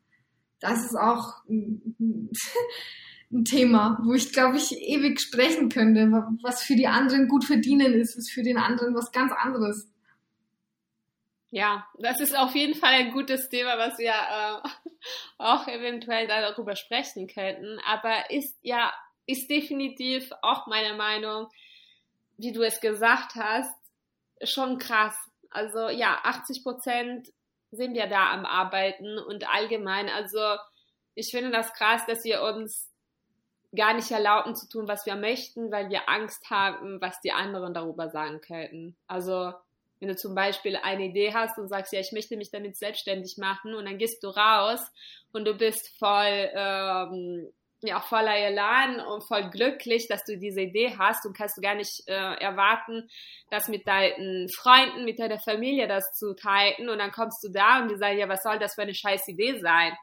das 0.61 0.85
ist 0.85 0.97
auch 0.97 1.43
ein 3.33 3.45
Thema, 3.45 3.99
wo 4.03 4.15
ich, 4.15 4.33
glaube 4.33 4.57
ich, 4.57 4.73
ewig 4.81 5.21
sprechen 5.21 5.69
könnte. 5.69 6.11
Was 6.43 6.62
für 6.62 6.77
die 6.77 6.87
anderen 6.87 7.29
gut 7.29 7.45
verdienen 7.45 7.95
ist, 7.95 8.17
ist 8.17 8.31
für 8.31 8.43
den 8.43 8.59
anderen 8.59 8.95
was 8.95 9.12
ganz 9.12 9.33
anderes. 9.33 9.91
Ja, 11.51 11.87
das 11.99 12.21
ist 12.21 12.37
auf 12.37 12.55
jeden 12.55 12.75
Fall 12.75 12.93
ein 12.93 13.12
gutes 13.12 13.49
Thema, 13.49 13.79
was 13.79 13.99
wir 13.99 14.12
äh, 14.12 14.69
auch 15.39 15.67
eventuell 15.69 16.27
darüber 16.27 16.77
sprechen 16.77 17.27
könnten. 17.27 17.79
Aber 17.87 18.31
ist 18.31 18.57
ja, 18.62 18.93
ist 19.27 19.51
definitiv 19.51 20.31
auch 20.43 20.67
meine 20.67 20.95
Meinung, 20.95 21.49
wie 22.37 22.53
du 22.53 22.62
es 22.62 22.81
gesagt 22.81 23.35
hast, 23.35 23.75
schon 24.43 24.79
krass. 24.79 25.17
Also 25.51 25.89
ja, 25.89 26.21
80 26.23 26.62
Prozent 26.62 27.33
sind 27.71 27.95
wir 27.95 28.07
da 28.07 28.31
am 28.31 28.45
Arbeiten 28.45 29.19
und 29.19 29.49
allgemein, 29.49 30.09
also 30.09 30.39
ich 31.15 31.31
finde 31.31 31.51
das 31.51 31.73
krass, 31.73 32.03
dass 32.07 32.25
wir 32.25 32.43
uns 32.43 32.91
gar 33.74 33.94
nicht 33.94 34.11
erlauben 34.11 34.55
zu 34.55 34.68
tun, 34.68 34.88
was 34.88 35.07
wir 35.07 35.16
möchten, 35.16 35.70
weil 35.70 35.90
wir 35.90 36.09
Angst 36.09 36.50
haben, 36.50 37.00
was 37.00 37.20
die 37.20 37.33
anderen 37.33 37.74
darüber 37.74 38.09
sagen 38.09 38.40
könnten. 38.40 38.96
Also 39.07 39.52
wenn 40.00 40.09
du 40.09 40.16
zum 40.16 40.35
Beispiel 40.35 40.76
eine 40.76 41.07
Idee 41.07 41.33
hast 41.33 41.59
und 41.59 41.68
sagst, 41.68 41.92
ja, 41.92 42.00
ich 42.00 42.12
möchte 42.12 42.37
mich 42.37 42.50
damit 42.50 42.76
selbstständig 42.76 43.38
machen 43.38 43.74
und 43.74 43.87
dann 43.87 43.98
gehst 43.98 44.22
du 44.22 44.29
raus 44.29 44.81
und 45.33 45.46
du 45.46 45.55
bist 45.55 45.96
voll, 45.98 46.50
ähm, 46.55 47.50
auch 47.94 48.05
voller 48.05 48.37
Elan 48.37 49.00
und 49.00 49.22
voll 49.22 49.48
glücklich, 49.50 50.09
dass 50.09 50.24
du 50.24 50.37
diese 50.37 50.62
Idee 50.62 50.96
hast 50.98 51.24
und 51.24 51.37
kannst 51.37 51.57
du 51.57 51.61
gar 51.61 51.76
nicht 51.76 52.02
äh, 52.09 52.12
erwarten, 52.12 53.09
das 53.50 53.68
mit 53.68 53.87
deinen 53.87 54.48
Freunden, 54.48 55.05
mit 55.05 55.20
deiner 55.20 55.38
Familie 55.38 55.87
das 55.87 56.12
zu 56.12 56.35
teilen 56.35 56.88
und 56.88 56.98
dann 56.98 57.12
kommst 57.12 57.44
du 57.44 57.52
da 57.52 57.81
und 57.81 57.90
die 57.90 57.96
sagen, 57.96 58.18
ja, 58.18 58.29
was 58.29 58.42
soll 58.42 58.59
das 58.59 58.74
für 58.74 58.83
eine 58.83 58.94
scheiß 58.94 59.29
Idee 59.29 59.61
sein? 59.61 59.96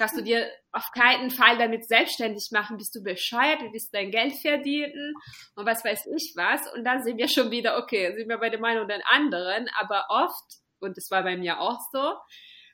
Kannst 0.00 0.16
du 0.16 0.22
dir 0.22 0.50
auf 0.72 0.92
keinen 0.94 1.30
Fall 1.30 1.58
damit 1.58 1.86
selbstständig 1.86 2.48
machen, 2.52 2.78
bist 2.78 2.94
du 2.94 3.02
bescheuert, 3.02 3.60
du 3.60 3.70
willst 3.70 3.92
dein 3.92 4.10
Geld 4.10 4.32
verdienen 4.32 5.12
und 5.56 5.66
was 5.66 5.84
weiß 5.84 6.06
ich 6.16 6.32
was. 6.36 6.72
Und 6.72 6.84
dann 6.84 7.02
sind 7.02 7.18
wir 7.18 7.28
schon 7.28 7.50
wieder, 7.50 7.76
okay, 7.76 8.14
sind 8.14 8.26
wir 8.26 8.38
bei 8.38 8.48
der 8.48 8.60
Meinung 8.60 8.88
den 8.88 9.02
anderen, 9.04 9.68
aber 9.78 10.06
oft, 10.08 10.62
und 10.80 10.96
das 10.96 11.10
war 11.10 11.22
bei 11.22 11.36
mir 11.36 11.60
auch 11.60 11.78
so, 11.92 12.14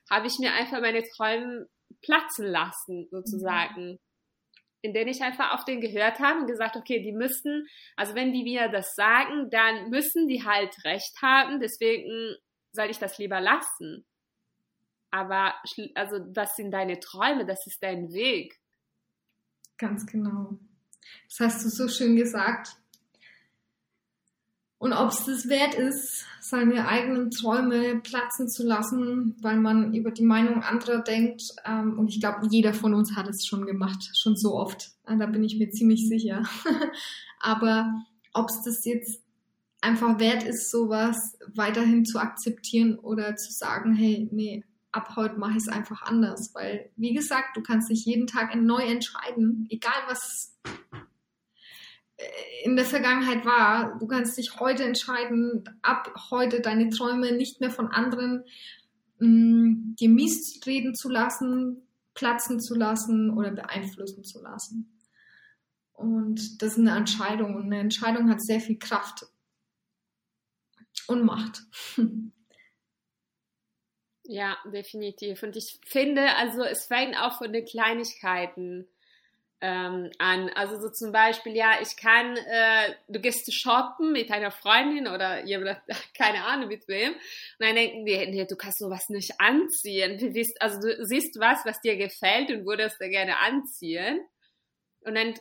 habe 0.08 0.28
ich 0.28 0.38
mir 0.38 0.52
einfach 0.52 0.80
meine 0.80 1.02
Träume 1.02 1.66
platzen 2.00 2.46
lassen, 2.46 3.08
sozusagen. 3.10 3.94
Mhm. 3.94 3.98
In 4.82 4.94
denen 4.94 5.10
ich 5.10 5.20
einfach 5.20 5.52
auf 5.52 5.64
den 5.64 5.80
gehört 5.80 6.20
habe 6.20 6.42
und 6.42 6.46
gesagt, 6.46 6.76
okay, 6.76 7.02
die 7.02 7.10
müssen, 7.10 7.66
also 7.96 8.14
wenn 8.14 8.32
die 8.32 8.44
mir 8.44 8.68
das 8.68 8.94
sagen, 8.94 9.50
dann 9.50 9.90
müssen 9.90 10.28
die 10.28 10.44
halt 10.44 10.76
recht 10.84 11.20
haben, 11.20 11.58
deswegen 11.58 12.36
soll 12.70 12.88
ich 12.88 13.00
das 13.00 13.18
lieber 13.18 13.40
lassen. 13.40 14.06
Aber 15.16 15.54
also 15.94 16.18
das 16.18 16.56
sind 16.56 16.72
deine 16.72 17.00
Träume, 17.00 17.46
das 17.46 17.66
ist 17.66 17.82
dein 17.82 18.12
Weg. 18.12 18.60
Ganz 19.78 20.04
genau. 20.04 20.58
Das 21.28 21.40
hast 21.40 21.64
du 21.64 21.70
so 21.70 21.88
schön 21.88 22.16
gesagt. 22.16 22.76
Und 24.76 24.92
ob 24.92 25.08
es 25.08 25.24
das 25.24 25.48
wert 25.48 25.74
ist, 25.74 26.26
seine 26.40 26.86
eigenen 26.86 27.30
Träume 27.30 27.98
platzen 28.00 28.46
zu 28.46 28.62
lassen, 28.62 29.34
weil 29.40 29.56
man 29.56 29.94
über 29.94 30.10
die 30.10 30.24
Meinung 30.24 30.62
anderer 30.62 31.02
denkt. 31.02 31.42
Ähm, 31.64 31.98
und 31.98 32.08
ich 32.08 32.20
glaube, 32.20 32.46
jeder 32.50 32.74
von 32.74 32.92
uns 32.92 33.16
hat 33.16 33.26
es 33.26 33.46
schon 33.46 33.64
gemacht, 33.64 34.10
schon 34.14 34.36
so 34.36 34.54
oft. 34.54 34.90
Äh, 35.06 35.16
da 35.16 35.24
bin 35.24 35.42
ich 35.42 35.56
mir 35.56 35.70
ziemlich 35.70 36.06
sicher. 36.06 36.42
Aber 37.40 38.04
ob 38.34 38.50
es 38.50 38.62
das 38.64 38.84
jetzt 38.84 39.22
einfach 39.80 40.18
wert 40.18 40.42
ist, 40.42 40.70
sowas 40.70 41.38
weiterhin 41.54 42.04
zu 42.04 42.18
akzeptieren 42.18 42.98
oder 42.98 43.34
zu 43.36 43.50
sagen, 43.52 43.94
hey, 43.94 44.28
nee, 44.30 44.62
ab 44.96 45.14
heute 45.16 45.36
mache 45.36 45.52
ich 45.52 45.58
es 45.58 45.68
einfach 45.68 46.02
anders. 46.02 46.54
Weil, 46.54 46.90
wie 46.96 47.12
gesagt, 47.12 47.56
du 47.56 47.62
kannst 47.62 47.90
dich 47.90 48.04
jeden 48.04 48.26
Tag 48.26 48.54
neu 48.56 48.82
entscheiden, 48.82 49.66
egal 49.70 50.02
was 50.08 50.56
in 52.64 52.76
der 52.76 52.84
Vergangenheit 52.84 53.44
war. 53.44 53.98
Du 53.98 54.06
kannst 54.06 54.38
dich 54.38 54.58
heute 54.58 54.84
entscheiden, 54.84 55.64
ab 55.82 56.12
heute 56.30 56.60
deine 56.60 56.88
Träume 56.88 57.32
nicht 57.32 57.60
mehr 57.60 57.70
von 57.70 57.88
anderen 57.88 58.44
mh, 59.18 59.94
dir 60.00 60.08
mies 60.08 60.60
reden 60.66 60.94
zu 60.94 61.08
lassen, 61.08 61.82
platzen 62.14 62.60
zu 62.60 62.74
lassen 62.74 63.30
oder 63.30 63.50
beeinflussen 63.50 64.24
zu 64.24 64.42
lassen. 64.42 64.98
Und 65.92 66.62
das 66.62 66.72
ist 66.72 66.78
eine 66.78 66.96
Entscheidung 66.96 67.54
und 67.54 67.64
eine 67.64 67.80
Entscheidung 67.80 68.30
hat 68.30 68.42
sehr 68.42 68.60
viel 68.60 68.78
Kraft 68.78 69.26
und 71.06 71.24
Macht. 71.24 71.62
Ja, 74.28 74.56
definitiv. 74.64 75.42
Und 75.42 75.56
ich 75.56 75.78
finde, 75.84 76.34
also 76.36 76.62
es 76.62 76.86
fängt 76.86 77.16
auch 77.16 77.38
von 77.38 77.52
den 77.52 77.64
Kleinigkeiten 77.64 78.88
ähm, 79.60 80.10
an. 80.18 80.50
Also 80.54 80.80
so 80.80 80.90
zum 80.90 81.12
Beispiel, 81.12 81.54
ja, 81.56 81.74
ich 81.80 81.96
kann, 81.96 82.36
äh, 82.36 82.94
du 83.08 83.20
gehst 83.20 83.52
shoppen 83.52 84.12
mit 84.12 84.30
deiner 84.30 84.50
Freundin 84.50 85.06
oder 85.06 85.44
jemand, 85.44 85.78
keine 86.16 86.44
Ahnung 86.44 86.68
mit 86.68 86.86
wem, 86.88 87.12
und 87.12 87.20
dann 87.58 87.74
denken 87.74 88.04
die, 88.04 88.16
nee, 88.26 88.46
du 88.46 88.56
kannst 88.56 88.78
sowas 88.78 89.08
nicht 89.08 89.32
anziehen. 89.38 90.18
Du 90.18 90.30
siehst, 90.32 90.60
also 90.60 90.80
du 90.80 91.04
siehst 91.04 91.38
was, 91.38 91.64
was 91.64 91.80
dir 91.80 91.96
gefällt 91.96 92.50
und 92.50 92.66
würdest 92.66 92.96
da 93.00 93.08
gerne 93.08 93.38
anziehen. 93.38 94.20
Und 95.00 95.14
dann 95.14 95.34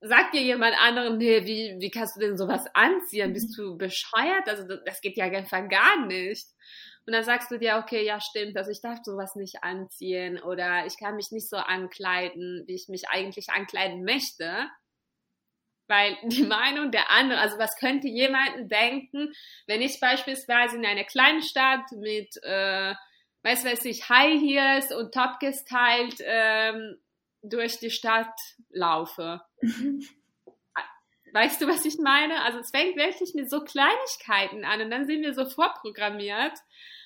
sagt 0.00 0.34
dir 0.34 0.42
jemand 0.42 0.74
anderen, 0.80 1.18
nee, 1.18 1.44
wie, 1.46 1.76
wie 1.78 1.90
kannst 1.90 2.16
du 2.16 2.20
denn 2.20 2.36
sowas 2.36 2.64
anziehen? 2.74 3.32
Bist 3.32 3.56
du 3.56 3.76
bescheuert? 3.76 4.48
Also 4.48 4.64
das 4.84 5.00
geht 5.00 5.16
ja 5.16 5.26
einfach 5.26 5.68
gar 5.68 6.06
nicht. 6.06 6.46
Und 7.04 7.14
dann 7.14 7.24
sagst 7.24 7.50
du 7.50 7.58
dir, 7.58 7.78
okay, 7.78 8.04
ja, 8.04 8.20
stimmt, 8.20 8.56
also 8.56 8.70
ich 8.70 8.80
darf 8.80 9.00
sowas 9.02 9.34
nicht 9.34 9.64
anziehen 9.64 10.40
oder 10.40 10.86
ich 10.86 10.96
kann 10.98 11.16
mich 11.16 11.32
nicht 11.32 11.48
so 11.48 11.56
ankleiden, 11.56 12.64
wie 12.66 12.74
ich 12.74 12.88
mich 12.88 13.08
eigentlich 13.08 13.50
ankleiden 13.50 14.04
möchte. 14.04 14.68
Weil 15.88 16.16
die 16.22 16.44
Meinung 16.44 16.92
der 16.92 17.10
anderen, 17.10 17.40
also 17.40 17.58
was 17.58 17.76
könnte 17.76 18.06
jemanden 18.06 18.68
denken, 18.68 19.32
wenn 19.66 19.82
ich 19.82 19.98
beispielsweise 19.98 20.76
in 20.76 20.86
einer 20.86 21.04
kleinen 21.04 21.42
Stadt 21.42 21.90
mit, 21.96 22.36
äh, 22.44 22.94
weiß 23.42 23.64
weiß 23.64 23.84
ich, 23.86 24.08
High 24.08 24.40
Heels 24.40 24.94
und 24.94 25.12
Top 25.12 25.40
gestylt 25.40 26.22
ähm, 26.24 26.98
durch 27.42 27.78
die 27.80 27.90
Stadt 27.90 28.34
laufe. 28.70 29.42
Weißt 31.32 31.60
du, 31.60 31.66
was 31.66 31.84
ich 31.84 31.98
meine? 31.98 32.42
Also 32.42 32.58
es 32.58 32.70
fängt 32.70 32.96
wirklich 32.96 33.34
mit 33.34 33.50
so 33.50 33.60
Kleinigkeiten 33.60 34.64
an 34.64 34.82
und 34.82 34.90
dann 34.90 35.06
sind 35.06 35.22
wir 35.22 35.34
so 35.34 35.46
vorprogrammiert, 35.46 36.52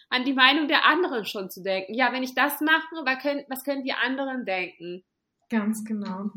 an 0.09 0.25
die 0.25 0.35
Meinung 0.35 0.69
der 0.69 0.85
anderen 0.85 1.25
schon 1.25 1.51
zu 1.51 1.63
denken. 1.63 1.95
Ja, 1.95 2.13
wenn 2.13 2.23
ich 2.23 2.35
das 2.35 2.61
mache, 2.61 3.05
was 3.05 3.23
können, 3.23 3.45
was 3.49 3.65
können 3.65 3.85
die 3.85 3.93
anderen 3.93 4.45
denken? 4.45 5.05
Ganz 5.49 5.85
genau. 5.85 6.31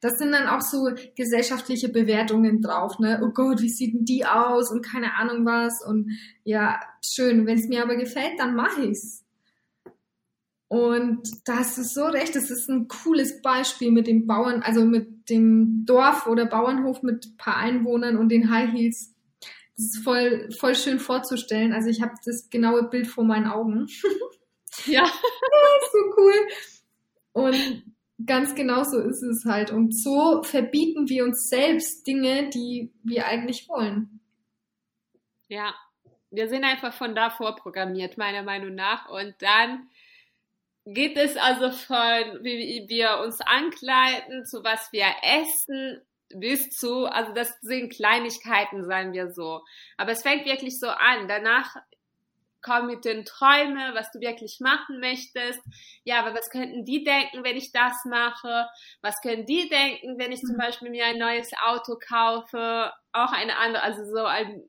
Das 0.00 0.18
sind 0.18 0.30
dann 0.30 0.46
auch 0.46 0.60
so 0.60 0.90
gesellschaftliche 1.16 1.88
Bewertungen 1.88 2.62
drauf, 2.62 3.00
ne? 3.00 3.20
Oh 3.24 3.32
Gott, 3.32 3.60
wie 3.60 3.68
sieht 3.68 3.94
denn 3.94 4.04
die 4.04 4.24
aus 4.24 4.70
und 4.70 4.86
keine 4.86 5.14
Ahnung 5.16 5.44
was 5.44 5.84
und 5.84 6.12
ja, 6.44 6.80
schön. 7.04 7.44
Wenn 7.46 7.58
es 7.58 7.66
mir 7.66 7.82
aber 7.82 7.96
gefällt, 7.96 8.38
dann 8.38 8.54
mache 8.54 8.82
ich's. 8.82 9.25
Und 10.76 11.22
da 11.46 11.60
hast 11.60 11.78
du 11.78 11.82
so 11.82 12.04
recht, 12.04 12.36
das 12.36 12.50
ist 12.50 12.68
ein 12.68 12.86
cooles 12.86 13.40
Beispiel 13.40 13.90
mit 13.90 14.06
dem 14.06 14.26
Bauern, 14.26 14.60
also 14.60 14.84
mit 14.84 15.30
dem 15.30 15.86
Dorf 15.86 16.26
oder 16.26 16.44
Bauernhof 16.44 17.02
mit 17.02 17.24
ein 17.24 17.36
paar 17.38 17.56
Einwohnern 17.56 18.18
und 18.18 18.28
den 18.28 18.50
High 18.50 18.72
Heels. 18.72 19.14
Das 19.74 19.86
ist 19.86 20.04
voll, 20.04 20.50
voll 20.58 20.74
schön 20.74 20.98
vorzustellen. 20.98 21.72
Also 21.72 21.88
ich 21.88 22.02
habe 22.02 22.12
das 22.26 22.50
genaue 22.50 22.90
Bild 22.90 23.06
vor 23.06 23.24
meinen 23.24 23.46
Augen. 23.46 23.86
Ja. 24.84 25.04
ja 25.04 25.10
so 25.90 25.98
cool. 26.18 26.34
Und 27.32 27.94
ganz 28.26 28.54
genau 28.54 28.84
so 28.84 29.00
ist 29.00 29.22
es 29.22 29.46
halt. 29.46 29.70
Und 29.70 29.98
so 29.98 30.42
verbieten 30.42 31.08
wir 31.08 31.24
uns 31.24 31.48
selbst 31.48 32.06
Dinge, 32.06 32.50
die 32.50 32.92
wir 33.02 33.26
eigentlich 33.26 33.70
wollen. 33.70 34.20
Ja, 35.48 35.74
wir 36.30 36.50
sind 36.50 36.64
einfach 36.64 36.92
von 36.92 37.14
da 37.14 37.30
vorprogrammiert, 37.30 38.18
meiner 38.18 38.42
Meinung 38.42 38.74
nach. 38.74 39.08
Und 39.08 39.34
dann 39.38 39.88
geht 40.86 41.16
es 41.16 41.36
also 41.36 41.70
von, 41.72 42.44
wie 42.44 42.86
wir 42.88 43.18
uns 43.18 43.40
ankleiden, 43.40 44.46
zu 44.46 44.62
was 44.62 44.92
wir 44.92 45.06
essen, 45.22 46.00
bis 46.28 46.70
zu, 46.70 47.06
also 47.06 47.32
das 47.32 47.52
sind 47.60 47.92
Kleinigkeiten, 47.92 48.84
sagen 48.84 49.12
wir 49.12 49.30
so. 49.32 49.62
Aber 49.96 50.12
es 50.12 50.22
fängt 50.22 50.46
wirklich 50.46 50.78
so 50.78 50.88
an. 50.88 51.28
Danach 51.28 51.74
kommen 52.62 52.86
mit 52.86 53.04
den 53.04 53.24
Träumen, 53.24 53.94
was 53.94 54.10
du 54.10 54.20
wirklich 54.20 54.58
machen 54.60 55.00
möchtest. 55.00 55.60
Ja, 56.04 56.20
aber 56.20 56.34
was 56.34 56.50
könnten 56.50 56.84
die 56.84 57.04
denken, 57.04 57.44
wenn 57.44 57.56
ich 57.56 57.72
das 57.72 57.94
mache? 58.04 58.68
Was 59.02 59.20
können 59.22 59.46
die 59.46 59.68
denken, 59.68 60.18
wenn 60.18 60.32
ich 60.32 60.40
zum 60.40 60.56
mhm. 60.56 60.60
Beispiel 60.60 60.90
mir 60.90 61.06
ein 61.06 61.18
neues 61.18 61.50
Auto 61.64 61.96
kaufe? 61.96 62.92
Auch 63.12 63.32
eine 63.32 63.56
andere, 63.56 63.82
also 63.82 64.04
so 64.04 64.24
ein 64.24 64.68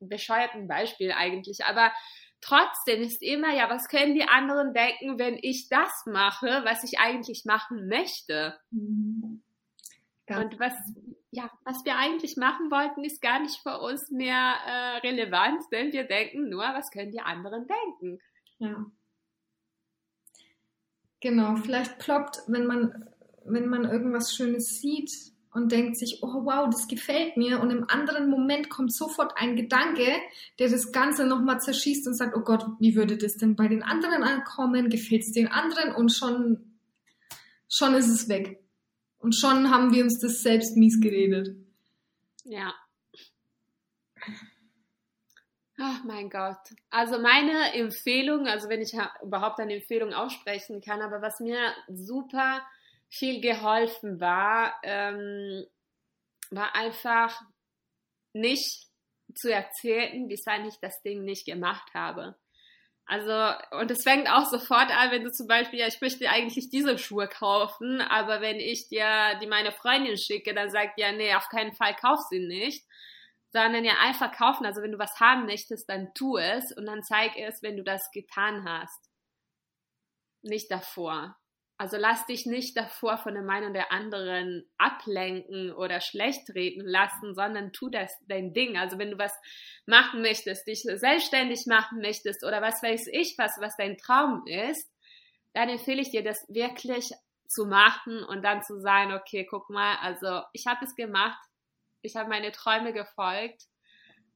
bescheuerten 0.00 0.66
Beispiel 0.66 1.12
eigentlich. 1.12 1.64
Aber 1.64 1.92
trotzdem 2.40 3.02
ist 3.02 3.22
immer, 3.22 3.54
ja, 3.54 3.68
was 3.68 3.88
können 3.88 4.14
die 4.14 4.24
anderen 4.24 4.72
denken, 4.72 5.18
wenn 5.18 5.38
ich 5.40 5.68
das 5.68 6.04
mache, 6.06 6.62
was 6.64 6.84
ich 6.84 6.98
eigentlich 6.98 7.44
machen 7.44 7.88
möchte? 7.88 8.58
Mhm. 8.70 9.42
Und 10.28 10.60
was, 10.60 10.72
ja, 11.32 11.50
was 11.64 11.84
wir 11.84 11.96
eigentlich 11.96 12.36
machen 12.36 12.70
wollten, 12.70 13.02
ist 13.02 13.20
gar 13.20 13.40
nicht 13.40 13.60
für 13.62 13.80
uns 13.80 14.10
mehr 14.10 14.54
äh, 14.66 14.98
relevant, 14.98 15.62
denn 15.72 15.92
wir 15.92 16.04
denken 16.04 16.48
nur, 16.48 16.62
was 16.62 16.90
können 16.90 17.10
die 17.10 17.20
anderen 17.20 17.66
denken? 17.66 18.20
Ja. 18.58 18.86
Genau, 21.20 21.56
vielleicht 21.56 21.98
ploppt, 21.98 22.42
wenn 22.46 22.66
man, 22.66 23.08
wenn 23.44 23.68
man 23.68 23.84
irgendwas 23.84 24.34
Schönes 24.34 24.80
sieht 24.80 25.10
und 25.52 25.72
denkt 25.72 25.96
sich, 25.98 26.20
oh 26.22 26.44
wow, 26.44 26.68
das 26.70 26.86
gefällt 26.86 27.36
mir 27.36 27.60
und 27.60 27.70
im 27.70 27.88
anderen 27.88 28.30
Moment 28.30 28.70
kommt 28.70 28.94
sofort 28.94 29.32
ein 29.36 29.56
Gedanke, 29.56 30.06
der 30.58 30.68
das 30.68 30.92
Ganze 30.92 31.26
nochmal 31.26 31.60
zerschießt 31.60 32.06
und 32.06 32.14
sagt, 32.14 32.36
oh 32.36 32.40
Gott, 32.40 32.64
wie 32.78 32.94
würde 32.94 33.16
das 33.16 33.36
denn 33.36 33.56
bei 33.56 33.66
den 33.66 33.82
anderen 33.82 34.22
ankommen? 34.22 34.90
Gefällt 34.90 35.22
es 35.22 35.32
den 35.32 35.48
anderen? 35.48 35.94
Und 35.94 36.14
schon, 36.14 36.78
schon 37.68 37.94
ist 37.94 38.08
es 38.08 38.28
weg. 38.28 38.60
Und 39.18 39.34
schon 39.34 39.70
haben 39.70 39.92
wir 39.92 40.04
uns 40.04 40.20
das 40.20 40.42
selbst 40.42 40.76
mies 40.76 41.00
geredet. 41.00 41.56
Ja. 42.44 42.72
Oh 45.78 46.06
mein 46.06 46.30
Gott. 46.30 46.58
Also 46.90 47.18
meine 47.18 47.72
Empfehlung, 47.72 48.46
also 48.46 48.68
wenn 48.68 48.82
ich 48.82 48.92
überhaupt 49.22 49.58
eine 49.60 49.74
Empfehlung 49.76 50.12
aussprechen 50.12 50.80
kann, 50.80 51.00
aber 51.00 51.22
was 51.22 51.40
mir 51.40 51.58
super 51.88 52.60
viel 53.10 53.40
geholfen 53.40 54.20
war, 54.20 54.80
ähm, 54.82 55.66
war 56.50 56.74
einfach 56.74 57.40
nicht 58.32 58.86
zu 59.34 59.52
erzählen, 59.52 60.28
weshalb 60.28 60.66
ich 60.66 60.78
das 60.80 61.02
Ding 61.02 61.24
nicht 61.24 61.46
gemacht 61.46 61.92
habe. 61.94 62.36
Also, 63.06 63.76
und 63.76 63.90
es 63.90 64.04
fängt 64.04 64.30
auch 64.30 64.44
sofort 64.44 64.90
an, 64.96 65.10
wenn 65.10 65.24
du 65.24 65.32
zum 65.32 65.48
Beispiel, 65.48 65.80
ja, 65.80 65.88
ich 65.88 66.00
möchte 66.00 66.28
eigentlich 66.28 66.70
diese 66.70 66.96
Schuhe 66.96 67.26
kaufen, 67.26 68.00
aber 68.00 68.40
wenn 68.40 68.60
ich 68.60 68.88
dir 68.88 69.36
die 69.42 69.48
meine 69.48 69.72
Freundin 69.72 70.16
schicke, 70.16 70.54
dann 70.54 70.70
sagt 70.70 70.96
ja, 70.96 71.10
nee, 71.10 71.34
auf 71.34 71.48
keinen 71.48 71.72
Fall 71.72 71.96
kauf 71.96 72.20
sie 72.30 72.38
nicht, 72.38 72.86
sondern 73.52 73.84
ja 73.84 73.94
einfach 74.00 74.30
kaufen. 74.30 74.64
Also 74.64 74.80
wenn 74.80 74.92
du 74.92 74.98
was 74.98 75.18
haben 75.18 75.46
möchtest, 75.46 75.88
dann 75.88 76.14
tu 76.14 76.36
es 76.36 76.72
und 76.76 76.86
dann 76.86 77.02
zeig 77.02 77.36
es, 77.36 77.62
wenn 77.62 77.76
du 77.76 77.82
das 77.82 78.12
getan 78.12 78.64
hast. 78.64 79.10
Nicht 80.42 80.70
davor. 80.70 81.39
Also 81.80 81.96
lass 81.96 82.26
dich 82.26 82.44
nicht 82.44 82.76
davor 82.76 83.16
von 83.16 83.32
der 83.32 83.42
Meinung 83.42 83.72
der 83.72 83.90
anderen 83.90 84.70
ablenken 84.76 85.72
oder 85.72 86.02
schlecht 86.02 86.50
reden 86.54 86.84
lassen, 86.84 87.34
sondern 87.34 87.72
tu 87.72 87.88
das 87.88 88.12
dein 88.28 88.52
Ding. 88.52 88.76
Also 88.76 88.98
wenn 88.98 89.12
du 89.12 89.16
was 89.16 89.32
machen 89.86 90.20
möchtest, 90.20 90.66
dich 90.66 90.82
selbstständig 90.82 91.64
machen 91.64 92.02
möchtest 92.02 92.44
oder 92.44 92.60
was 92.60 92.82
weiß 92.82 93.06
ich 93.12 93.34
was, 93.38 93.56
was 93.60 93.78
dein 93.78 93.96
Traum 93.96 94.42
ist, 94.44 94.92
dann 95.54 95.70
empfehle 95.70 96.02
ich 96.02 96.10
dir 96.10 96.22
das 96.22 96.44
wirklich 96.50 97.12
zu 97.48 97.64
machen 97.64 98.24
und 98.24 98.44
dann 98.44 98.62
zu 98.62 98.78
sagen, 98.78 99.14
okay, 99.14 99.46
guck 99.48 99.70
mal, 99.70 99.96
also 100.02 100.42
ich 100.52 100.66
habe 100.66 100.84
es 100.84 100.94
gemacht, 100.94 101.40
ich 102.02 102.14
habe 102.14 102.28
meine 102.28 102.52
Träume 102.52 102.92
gefolgt 102.92 103.62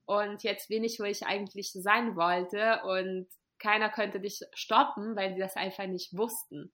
und 0.07 0.43
jetzt 0.45 0.69
bin 0.69 0.83
ich, 0.83 0.99
wo 0.99 1.05
ich 1.05 1.27
eigentlich 1.27 1.73
sein 1.75 2.17
wollte 2.17 2.81
und 2.85 3.29
keiner 3.59 3.91
könnte 3.91 4.19
dich 4.19 4.41
stoppen, 4.55 5.15
weil 5.15 5.35
sie 5.35 5.41
das 5.41 5.57
einfach 5.57 5.87
nicht 5.87 6.17
wussten. 6.17 6.73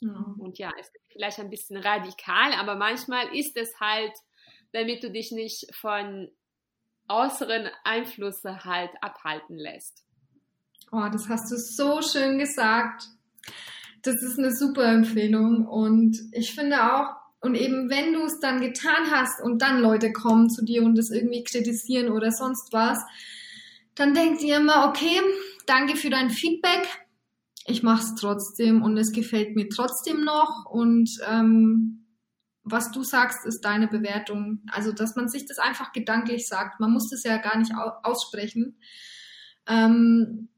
Ja. 0.00 0.34
Und 0.38 0.58
ja, 0.58 0.72
es 0.78 0.88
ist 0.88 1.12
vielleicht 1.12 1.38
ein 1.38 1.50
bisschen 1.50 1.76
radikal, 1.76 2.52
aber 2.58 2.76
manchmal 2.76 3.34
ist 3.34 3.56
es 3.56 3.78
halt, 3.80 4.12
damit 4.72 5.02
du 5.02 5.10
dich 5.10 5.32
nicht 5.32 5.74
von 5.74 6.28
äußeren 7.08 7.70
Einflüssen 7.84 8.64
halt 8.64 8.90
abhalten 9.00 9.56
lässt. 9.56 10.04
Oh, 10.92 11.08
das 11.10 11.28
hast 11.28 11.50
du 11.50 11.56
so 11.56 12.02
schön 12.02 12.38
gesagt. 12.38 13.04
Das 14.02 14.22
ist 14.22 14.38
eine 14.38 14.54
super 14.54 14.84
Empfehlung 14.84 15.66
und 15.66 16.16
ich 16.32 16.54
finde 16.54 16.94
auch, 16.94 17.16
und 17.40 17.54
eben 17.54 17.90
wenn 17.90 18.12
du 18.12 18.24
es 18.24 18.38
dann 18.40 18.60
getan 18.60 19.10
hast 19.10 19.42
und 19.42 19.62
dann 19.62 19.80
Leute 19.80 20.12
kommen 20.12 20.48
zu 20.48 20.64
dir 20.64 20.82
und 20.82 20.96
das 20.96 21.10
irgendwie 21.10 21.44
kritisieren 21.44 22.10
oder 22.10 22.30
sonst 22.30 22.72
was, 22.72 22.98
dann 23.94 24.14
denk 24.14 24.38
dir 24.38 24.58
immer, 24.58 24.88
okay, 24.88 25.20
danke 25.66 25.96
für 25.96 26.10
dein 26.10 26.30
Feedback, 26.30 26.86
ich 27.66 27.82
mache 27.82 28.02
es 28.02 28.14
trotzdem 28.14 28.82
und 28.82 28.96
es 28.96 29.12
gefällt 29.12 29.56
mir 29.56 29.68
trotzdem 29.68 30.24
noch 30.24 30.66
und 30.70 31.10
ähm, 31.28 32.06
was 32.68 32.90
du 32.90 33.04
sagst, 33.04 33.46
ist 33.46 33.60
deine 33.60 33.86
Bewertung. 33.86 34.60
Also, 34.72 34.92
dass 34.92 35.14
man 35.14 35.28
sich 35.28 35.46
das 35.46 35.58
einfach 35.58 35.92
gedanklich 35.92 36.48
sagt. 36.48 36.80
Man 36.80 36.92
muss 36.92 37.08
das 37.10 37.22
ja 37.22 37.36
gar 37.36 37.56
nicht 37.56 37.72
aussprechen. 38.02 38.80
Ähm, 39.68 40.48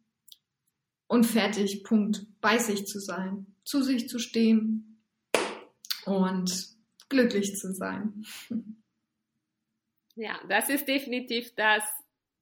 und 1.06 1.24
fertig, 1.26 1.84
Punkt. 1.84 2.26
Bei 2.40 2.56
sich 2.56 2.86
zu 2.86 2.98
sein, 2.98 3.46
zu 3.62 3.82
sich 3.82 4.08
zu 4.08 4.18
stehen 4.18 5.02
und 6.06 6.68
glücklich 7.08 7.54
zu 7.56 7.72
sein. 7.72 8.24
Ja, 10.20 10.36
das 10.48 10.68
ist 10.68 10.88
definitiv 10.88 11.54
das 11.54 11.84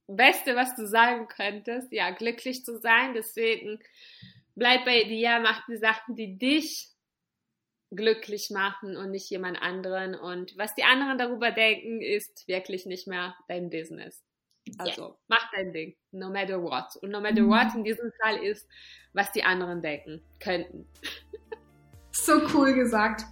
Beste, 0.07 0.57
was 0.57 0.75
du 0.77 0.87
sagen 0.89 1.29
könntest. 1.29 1.93
Ja, 1.93 2.09
glücklich 2.09 2.65
zu 2.65 2.79
sein. 2.79 3.13
Deswegen 3.13 3.79
bleib 4.57 4.85
bei 4.85 5.05
dir, 5.05 5.39
mach 5.41 5.65
die 5.67 5.77
Sachen, 5.77 6.17
die 6.17 6.37
dich 6.37 6.89
glücklich 7.95 8.51
machen 8.51 8.97
und 8.97 9.13
nicht 9.13 9.31
jemand 9.31 9.63
anderen. 9.63 10.15
Und 10.15 10.57
was 10.59 10.75
die 10.75 10.83
anderen 10.83 11.19
darüber 11.19 11.53
denken, 11.53 12.01
ist 12.01 12.49
wirklich 12.49 12.87
nicht 12.87 13.07
mehr 13.07 13.37
dein 13.49 13.71
Business. 13.71 14.25
Also 14.79 15.03
yeah. 15.03 15.17
mach 15.29 15.51
dein 15.53 15.73
Ding, 15.73 15.97
no 16.11 16.29
matter 16.29 16.61
what. 16.61 16.97
Und 17.01 17.11
no 17.11 17.21
matter 17.21 17.43
mhm. 17.43 17.51
what 17.51 17.75
in 17.75 17.85
diesem 17.85 18.11
Fall 18.21 18.39
ist, 18.39 18.67
was 19.13 19.31
die 19.31 19.45
anderen 19.45 19.83
denken 19.83 20.23
könnten. 20.41 20.89
So 22.19 22.41
cool 22.55 22.73
gesagt. 22.73 23.25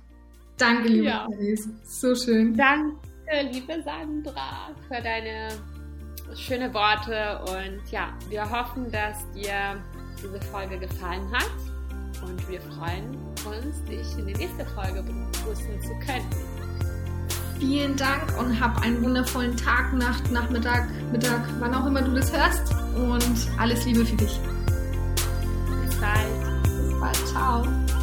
Danke, 0.58 0.88
liebe 0.88 1.06
ja. 1.06 1.26
Therese. 1.26 1.70
So 1.84 2.14
schön. 2.14 2.54
Danke, 2.54 3.00
liebe 3.50 3.82
Sandra, 3.82 4.74
für 4.86 5.02
deine 5.02 5.48
schönen 6.36 6.72
Worte. 6.74 7.40
Und 7.50 7.90
ja, 7.90 8.16
wir 8.28 8.48
hoffen, 8.48 8.92
dass 8.92 9.28
dir 9.32 9.82
diese 10.24 10.40
Folge 10.50 10.78
gefallen 10.78 11.30
hat. 11.32 11.50
Und 12.22 12.48
wir 12.48 12.60
freuen 12.60 13.16
uns, 13.44 13.84
dich 13.84 14.18
in 14.18 14.26
die 14.26 14.34
nächste 14.34 14.64
Folge 14.66 15.02
begrüßen 15.02 15.82
zu 15.82 16.06
können. 16.06 16.28
Vielen 17.58 17.96
Dank 17.96 18.38
und 18.38 18.58
hab 18.60 18.80
einen 18.82 19.02
wundervollen 19.02 19.56
Tag, 19.56 19.92
Nacht, 19.94 20.30
Nachmittag, 20.30 20.88
Mittag, 21.12 21.42
wann 21.60 21.74
auch 21.74 21.86
immer 21.86 22.02
du 22.02 22.14
das 22.14 22.32
hörst. 22.32 22.74
Und 22.96 23.60
alles 23.60 23.84
Liebe 23.84 24.04
für 24.04 24.16
dich. 24.16 24.40
Bis 25.86 25.96
bald. 25.96 26.64
Bis 26.64 27.00
bald. 27.00 27.28
Ciao. 27.28 27.93